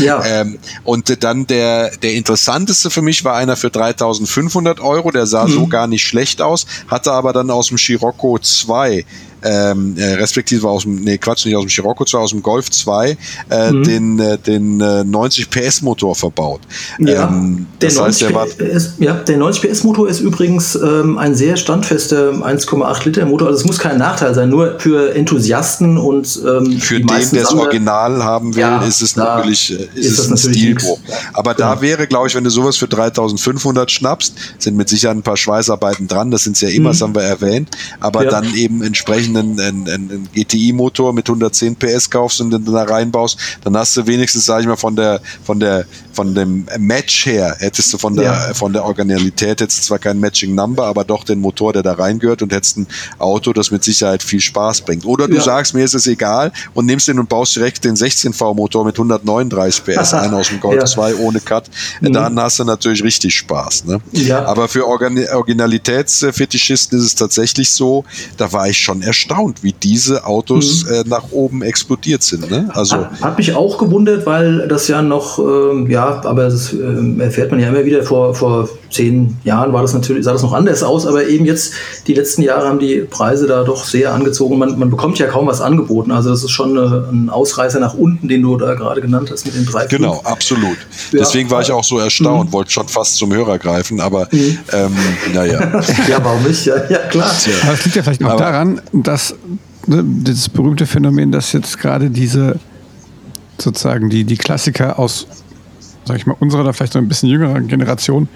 [0.01, 0.25] ja.
[0.41, 5.11] ähm, und dann der, der interessanteste für mich war einer für 3500 Euro.
[5.11, 5.53] Der sah mhm.
[5.53, 9.05] so gar nicht schlecht aus, hatte aber dann aus dem Scirocco 2
[9.45, 12.71] ähm, äh, respektive aus dem, nee, Quatsch, nicht aus dem Scirocco 2, aus dem Golf
[12.71, 13.17] 2,
[13.51, 13.85] äh, mhm.
[13.85, 16.61] den, äh, den äh, 90 PS Motor verbaut.
[16.99, 21.35] Ja, ähm, der, 90 heißt, PS, ja der 90 PS Motor ist übrigens ähm, ein
[21.35, 23.49] sehr standfester 1,8 Liter Motor.
[23.49, 27.53] Also es muss kein Nachteil sein, nur für Enthusiasten und ähm, für den, der das
[27.53, 30.99] Original haben will, ja, ist es natürlich, äh, ist, ist es ein Stilbruch.
[31.35, 31.75] Aber genau.
[31.75, 35.37] da wäre, glaube ich, wenn du sowas für 3500 schnappst, sind mit Sicherheit ein paar
[35.37, 36.31] Schweißarbeiten dran.
[36.31, 36.93] Das sind ja immer, mhm.
[36.93, 37.69] das haben wir erwähnt.
[38.01, 38.31] Aber ja.
[38.31, 43.77] dann eben entsprechenden einen, einen GTI-Motor mit 110 PS kaufst und dann da reinbaust, dann
[43.77, 47.93] hast du wenigstens, sage ich mal, von der, von der, von dem Match her, hättest
[47.93, 48.55] du von der, ja.
[48.55, 52.43] von der Originalität hättest zwar kein Matching Number, aber doch den Motor, der da reingehört
[52.43, 52.87] und hättest ein
[53.19, 55.05] Auto, das mit Sicherheit viel Spaß bringt.
[55.05, 55.43] Oder du ja.
[55.43, 59.85] sagst, mir ist es egal und nimmst den und baust direkt den 16V-Motor mit 139
[59.85, 60.85] PS ein aus dem Golf ja.
[60.85, 61.71] 2 ohne Cut.
[62.01, 62.13] Mhm.
[62.13, 63.85] Dann hast du natürlich richtig Spaß.
[63.85, 64.01] Ne?
[64.13, 64.45] Ja.
[64.45, 68.05] Aber für Organ Originalitätsfetischisten ist es tatsächlich so,
[68.37, 70.93] da war ich schon erstaunt, wie diese Autos mhm.
[70.93, 72.51] äh, nach oben explodiert sind.
[72.51, 72.69] Ne?
[72.73, 77.21] Also, hat, hat, mich auch gewundert, weil das ja noch, ähm, ja, aber das äh,
[77.21, 80.53] erfährt man ja immer wieder, vor, vor zehn Jahren war das natürlich, sah das noch
[80.53, 81.75] anders aus, aber eben jetzt,
[82.07, 84.59] die letzten Jahre haben die Preise da doch sehr angezogen.
[84.59, 86.13] Man, man bekommt ja kaum was angeboten.
[86.13, 89.47] Also das ist schon eine, ein Ausreißer nach unten, den du da gerade genannt hast
[89.47, 89.87] mit den drei.
[89.87, 90.79] Genau, absolut.
[91.13, 91.21] Ja.
[91.21, 92.53] Deswegen war ich auch so erstaunt, mhm.
[92.53, 94.59] wollte schon fast zum Hörer greifen, aber mhm.
[94.73, 94.97] ähm,
[95.33, 95.61] naja.
[96.09, 96.65] ja, warum nicht?
[96.67, 97.33] Ja, ja klar.
[97.65, 99.35] Aber es liegt ja vielleicht auch daran, dass
[99.87, 102.59] ne, dieses berühmte Phänomen, dass jetzt gerade diese
[103.59, 105.27] sozusagen die, die Klassiker aus,
[106.05, 108.29] sag ich mal, unserer oder vielleicht so ein bisschen jüngerer Generation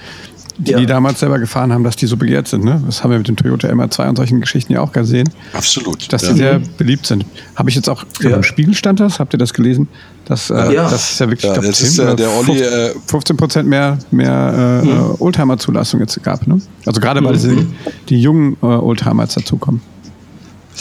[0.59, 0.79] die, ja.
[0.79, 2.65] die damals selber gefahren haben, dass die so begehrt sind.
[2.65, 2.83] Ne?
[2.85, 5.29] Das haben wir mit dem Toyota MR2 und solchen Geschichten ja auch gesehen.
[5.53, 6.13] Absolut.
[6.13, 6.33] Dass ja.
[6.33, 7.25] die sehr beliebt sind.
[7.55, 8.37] Habe ich jetzt auch ja.
[8.37, 9.89] im Spiegel stand das, habt ihr das gelesen?
[10.25, 10.91] Das, äh, ja.
[10.91, 12.63] das ist ja wirklich, ja, das 10, ist, äh, der Olli,
[13.07, 15.15] 15 äh, Prozent mehr, mehr äh, mhm.
[15.21, 16.47] Oldtimer-Zulassung jetzt gab.
[16.47, 16.61] Ne?
[16.85, 17.75] Also gerade weil mhm.
[17.87, 19.81] die, die jungen äh, Oldtimer jetzt dazukommen.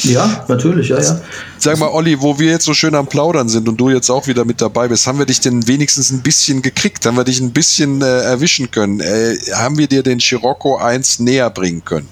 [0.04, 1.22] Ja, natürlich, ja, ja.
[1.58, 4.28] Sag mal, Olli, wo wir jetzt so schön am Plaudern sind und du jetzt auch
[4.28, 7.06] wieder mit dabei bist, haben wir dich denn wenigstens ein bisschen gekriegt?
[7.06, 9.00] Haben wir dich ein bisschen äh, erwischen können?
[9.00, 12.08] Äh, haben wir dir den Scirocco 1 näher bringen können?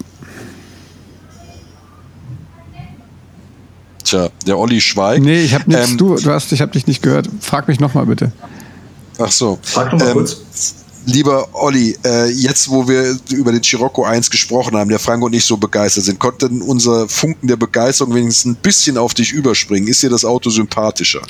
[4.03, 5.23] Tja, der Olli schweigt.
[5.23, 5.91] Nee, ich habe nichts.
[5.91, 7.27] Ähm, du, du hast, ich habe dich nicht gehört.
[7.41, 8.31] Frag mich nochmal bitte.
[9.17, 9.57] Ach so.
[9.63, 10.37] Frag nochmal ähm, kurz.
[11.05, 15.33] Lieber Olli, äh, jetzt wo wir über den Scirocco 1 gesprochen haben, der Frank und
[15.33, 19.87] ich so begeistert sind, konnten unser Funken der Begeisterung wenigstens ein bisschen auf dich überspringen.
[19.87, 21.21] Ist dir das Auto sympathischer?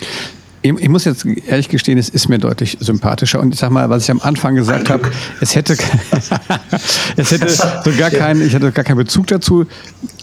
[0.62, 3.40] Ich, ich muss jetzt ehrlich gestehen, es ist mir deutlich sympathischer.
[3.40, 5.78] Und ich sag mal, was ich am Anfang gesagt habe, es hätte,
[7.18, 9.66] es hätte so gar keinen, ich hatte gar keinen Bezug dazu.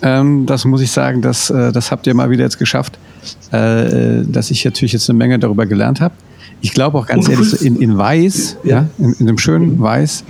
[0.02, 2.98] Ähm, das muss ich sagen, das, äh, das habt ihr mal wieder jetzt geschafft,
[3.52, 6.14] äh, dass ich natürlich jetzt eine Menge darüber gelernt habe.
[6.62, 10.24] Ich glaube auch ganz ehrlich, so in, in Weiß, ja, in, in, einem schönen Weiß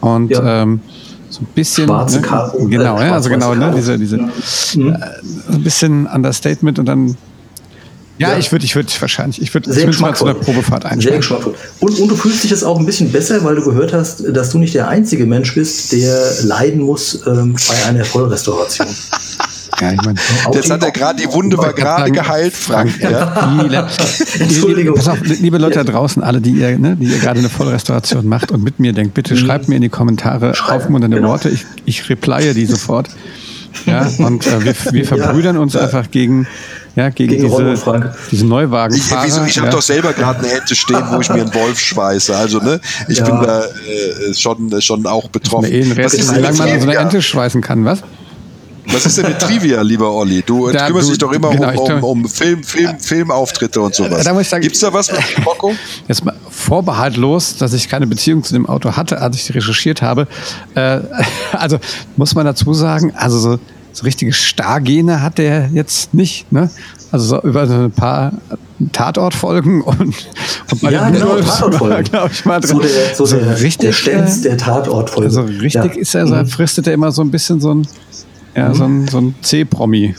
[0.00, 0.62] und ja.
[0.62, 0.80] ähm,
[1.28, 1.86] so ein bisschen.
[1.86, 2.66] Schwarze ne, Karo.
[2.66, 4.30] Genau, äh, ja, also genau, ne, diese, diese mhm.
[4.92, 7.16] äh, ein bisschen Understatement und dann.
[8.16, 8.38] Ja, ja.
[8.38, 11.02] ich würde, ich würde wahrscheinlich, ich würde zumindest mal zu einer Probefahrt einsteigen.
[11.02, 11.54] Sehr geschmackvoll.
[11.80, 14.50] Und, und du fühlst dich jetzt auch ein bisschen besser, weil du gehört hast, dass
[14.50, 18.86] du nicht der einzige Mensch bist, der leiden muss ähm, bei einer Vollrestauration.
[19.80, 20.18] Ja, ich mein,
[20.52, 22.92] Jetzt hat er gerade, die Wunde war gerade geheilt, Frank.
[23.00, 23.88] Ja.
[24.38, 24.96] Entschuldigung.
[24.96, 28.26] Pass auf, liebe Leute da draußen, alle, die ihr, ne, die ihr gerade eine Vollrestauration
[28.26, 31.30] macht und mit mir denkt, bitte schreibt mir in die Kommentare aufmunternde genau.
[31.30, 31.48] Worte.
[31.48, 33.08] Ich, ich replye die sofort.
[33.86, 36.46] Ja, und äh, wir, wir verbrüdern uns einfach gegen,
[36.94, 38.94] ja, gegen, gegen diese, diese Neuwagen.
[38.94, 41.78] Ich, wieso, ich habe doch selber gerade eine Ente stehen, wo ich mir einen Wolf
[41.80, 42.36] schweiße.
[42.36, 43.24] Also, ne, ich ja.
[43.24, 45.70] bin da äh, schon, schon auch betroffen.
[45.70, 48.02] Wie lange man so eine Ente schweißen kann, was?
[48.86, 50.42] Was ist denn mit Trivia, lieber Olli?
[50.44, 53.94] Du da, kümmerst du, dich doch immer genau, um, um, um, Film, Film, Filmauftritte und
[53.94, 54.24] sowas.
[54.24, 55.72] Da sagen, Gibt's da was mit Rocco?
[56.06, 60.26] Jetzt mal vorbehaltlos, dass ich keine Beziehung zu dem Auto hatte, als ich recherchiert habe.
[60.74, 61.00] Äh,
[61.52, 61.78] also
[62.16, 63.58] muss man dazu sagen, also so,
[63.92, 66.50] so richtige Stargene hat der jetzt nicht.
[66.52, 66.70] Ne?
[67.10, 68.32] Also so über so ein paar
[68.92, 72.04] Tatortfolgen und, und bei ja, genau, Tatortfolgen.
[72.10, 72.70] glaube ich mal drin.
[72.70, 75.24] So der, so der, richtig, der Stenz der Tatortfolgen.
[75.24, 76.00] Also richtig ja.
[76.00, 76.46] ist er, so, mhm.
[76.46, 77.86] fristet er immer so ein bisschen so ein
[78.54, 78.74] ja, mhm.
[78.74, 80.14] so ein, so ein C-Promi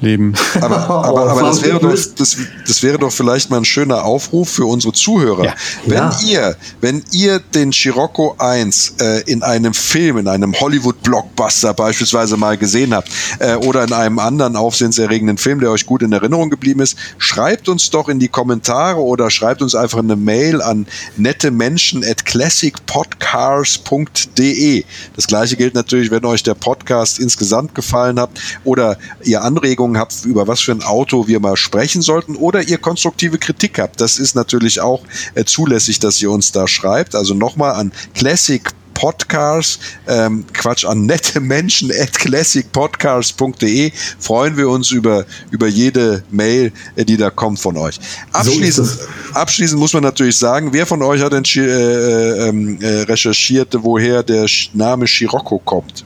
[0.00, 0.34] leben.
[0.60, 2.36] Aber, aber, aber das, wäre doch, das,
[2.66, 5.44] das wäre doch vielleicht mal ein schöner Aufruf für unsere Zuhörer.
[5.44, 5.54] Ja.
[5.84, 6.18] Wenn ja.
[6.26, 12.56] ihr, wenn ihr den Scirocco 1 äh, in einem Film, in einem Hollywood-Blockbuster beispielsweise mal
[12.56, 16.80] gesehen habt äh, oder in einem anderen aufsehenserregenden Film, der euch gut in Erinnerung geblieben
[16.80, 20.86] ist, schreibt uns doch in die Kommentare oder schreibt uns einfach eine Mail an
[21.16, 24.84] nette Menschen at classicpodcars.de.
[25.16, 28.30] Das gleiche gilt natürlich, wenn euch der Podcast insgesamt gefallen hat
[28.64, 32.62] oder ihr Anregungen Anregungen habt, über was für ein Auto wir mal sprechen sollten oder
[32.62, 34.00] ihr konstruktive Kritik habt.
[34.00, 35.02] Das ist natürlich auch
[35.34, 37.14] äh, zulässig, dass ihr uns da schreibt.
[37.14, 38.62] Also nochmal an Classic
[38.94, 39.78] Podcast,
[40.08, 47.04] ähm, Quatsch, an nette Menschen at classicpodcast.de freuen wir uns über, über jede Mail, äh,
[47.04, 48.00] die da kommt von euch.
[48.32, 48.98] Abschließend, so
[49.34, 53.76] abschließend muss man natürlich sagen, wer von euch hat denn äh, äh, ähm, äh, recherchiert,
[53.78, 56.04] woher der Name Scirocco kommt?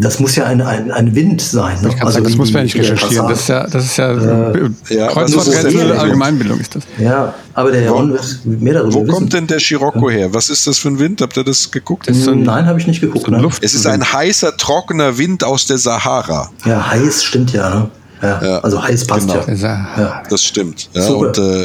[0.00, 1.80] Das muss ja ein, ein, ein Wind sein.
[1.82, 1.90] Ne?
[2.00, 3.28] Also sagen, das muss man nicht recherchieren.
[3.28, 6.84] Das ist ja, das ist ja, äh, ja Kreuzworträtsel Allgemeinbildung ist das.
[6.98, 9.12] Ja, aber der Herr Ron wird mehr darüber Wo wissen.
[9.12, 10.32] kommt denn der Scirocco her?
[10.32, 11.20] Was ist das für ein Wind?
[11.20, 12.08] Habt ihr das geguckt?
[12.08, 13.28] Das ein, Nein, habe ich nicht geguckt.
[13.28, 13.46] Ne?
[13.60, 16.50] Es ist ein heißer, trockener Wind aus der Sahara.
[16.64, 17.68] Ja, heiß stimmt ja.
[17.68, 17.90] Ne?
[18.22, 19.44] Ja, ja, also heiß passt genau.
[19.46, 19.88] ja.
[19.98, 20.22] ja.
[20.30, 20.88] Das stimmt.
[20.94, 21.26] Ja, Super.
[21.28, 21.62] Und, äh,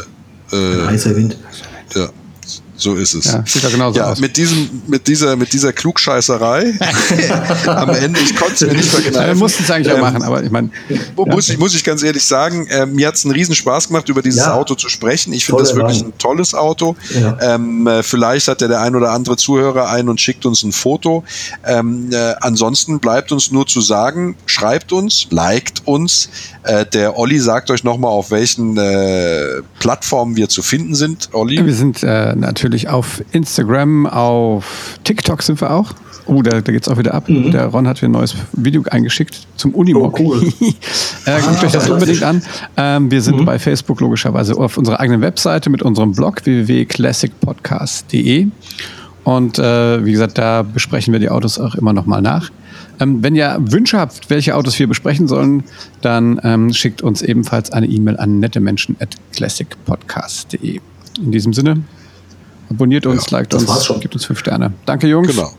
[0.52, 1.38] äh, heißer Wind.
[1.96, 2.10] Ja.
[2.78, 3.26] So ist es.
[3.26, 4.20] Ja, sieht ja genauso ja, aus.
[4.20, 6.74] Mit, diesem, mit, dieser, mit dieser Klugscheißerei
[7.66, 9.28] am Ende, ich konnte es mir nicht verkneifen.
[9.28, 10.70] Wir mussten es eigentlich ähm, auch machen, aber ich meine.
[11.16, 14.08] Muss, ich, muss ich ganz ehrlich sagen, äh, mir hat es einen riesen Spaß gemacht,
[14.10, 14.54] über dieses ja.
[14.54, 15.34] Auto zu sprechen.
[15.34, 16.10] Ich finde das wirklich Wein.
[16.10, 16.96] ein tolles Auto.
[17.42, 20.72] Ähm, äh, vielleicht hat ja der ein oder andere Zuhörer ein und schickt uns ein
[20.72, 21.24] Foto.
[21.66, 26.30] Ähm, äh, ansonsten bleibt uns nur zu sagen, schreibt uns, liked uns.
[26.64, 31.30] Äh, der Olli sagt euch nochmal, auf welchen äh, Plattformen wir zu finden sind.
[31.32, 31.66] Olli?
[31.66, 35.94] Wir sind natürlich natürlich auf Instagram, auf TikTok sind wir auch.
[36.26, 37.30] Oh, da, da geht es auch wieder ab.
[37.30, 37.52] Mhm.
[37.52, 40.20] Der Ron hat mir ein neues Video eingeschickt zum Unimog.
[40.20, 40.44] Oh, cool.
[40.60, 40.74] äh,
[41.40, 42.42] guckt ah, euch das unbedingt an.
[42.76, 43.46] Ähm, wir sind mhm.
[43.46, 48.48] bei Facebook logischerweise auf unserer eigenen Webseite mit unserem Blog www.classicpodcast.de.
[49.24, 52.52] Und äh, wie gesagt, da besprechen wir die Autos auch immer noch mal nach.
[53.00, 55.64] Ähm, wenn ihr Wünsche habt, welche Autos wir besprechen sollen,
[56.02, 60.82] dann ähm, schickt uns ebenfalls eine E-Mail an nettemenschen.classicpodcast.de.
[61.24, 61.84] In diesem Sinne,
[62.70, 64.74] Abonniert uns, ja, liked uns, gibt uns fünf Sterne.
[64.86, 65.28] Danke, Jungs.
[65.28, 65.52] Genau.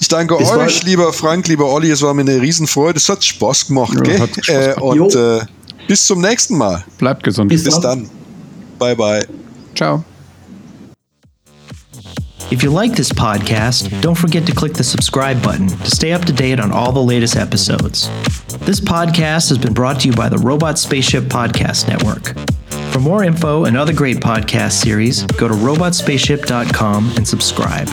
[0.00, 1.90] Ich danke es euch, lieber Frank, lieber Olli.
[1.90, 2.98] Es war mir eine Riesenfreude.
[2.98, 3.94] Es hat Spaß gemacht.
[3.94, 4.20] Ja, gell?
[4.20, 5.40] Hat Spaß äh, und äh,
[5.88, 6.84] bis zum nächsten Mal.
[6.98, 7.48] Bleibt gesund.
[7.48, 8.08] Bis, bis dann.
[8.78, 9.26] Bye, bye.
[9.74, 10.04] Ciao.
[12.50, 16.24] If you like this podcast, don't forget to click the subscribe button to stay up
[16.26, 18.08] to date on all the latest episodes.
[18.64, 22.34] This podcast has been brought to you by the Robot Spaceship Podcast Network.
[22.92, 27.88] For more info and other great podcast series, go to robotspaceship.com and subscribe.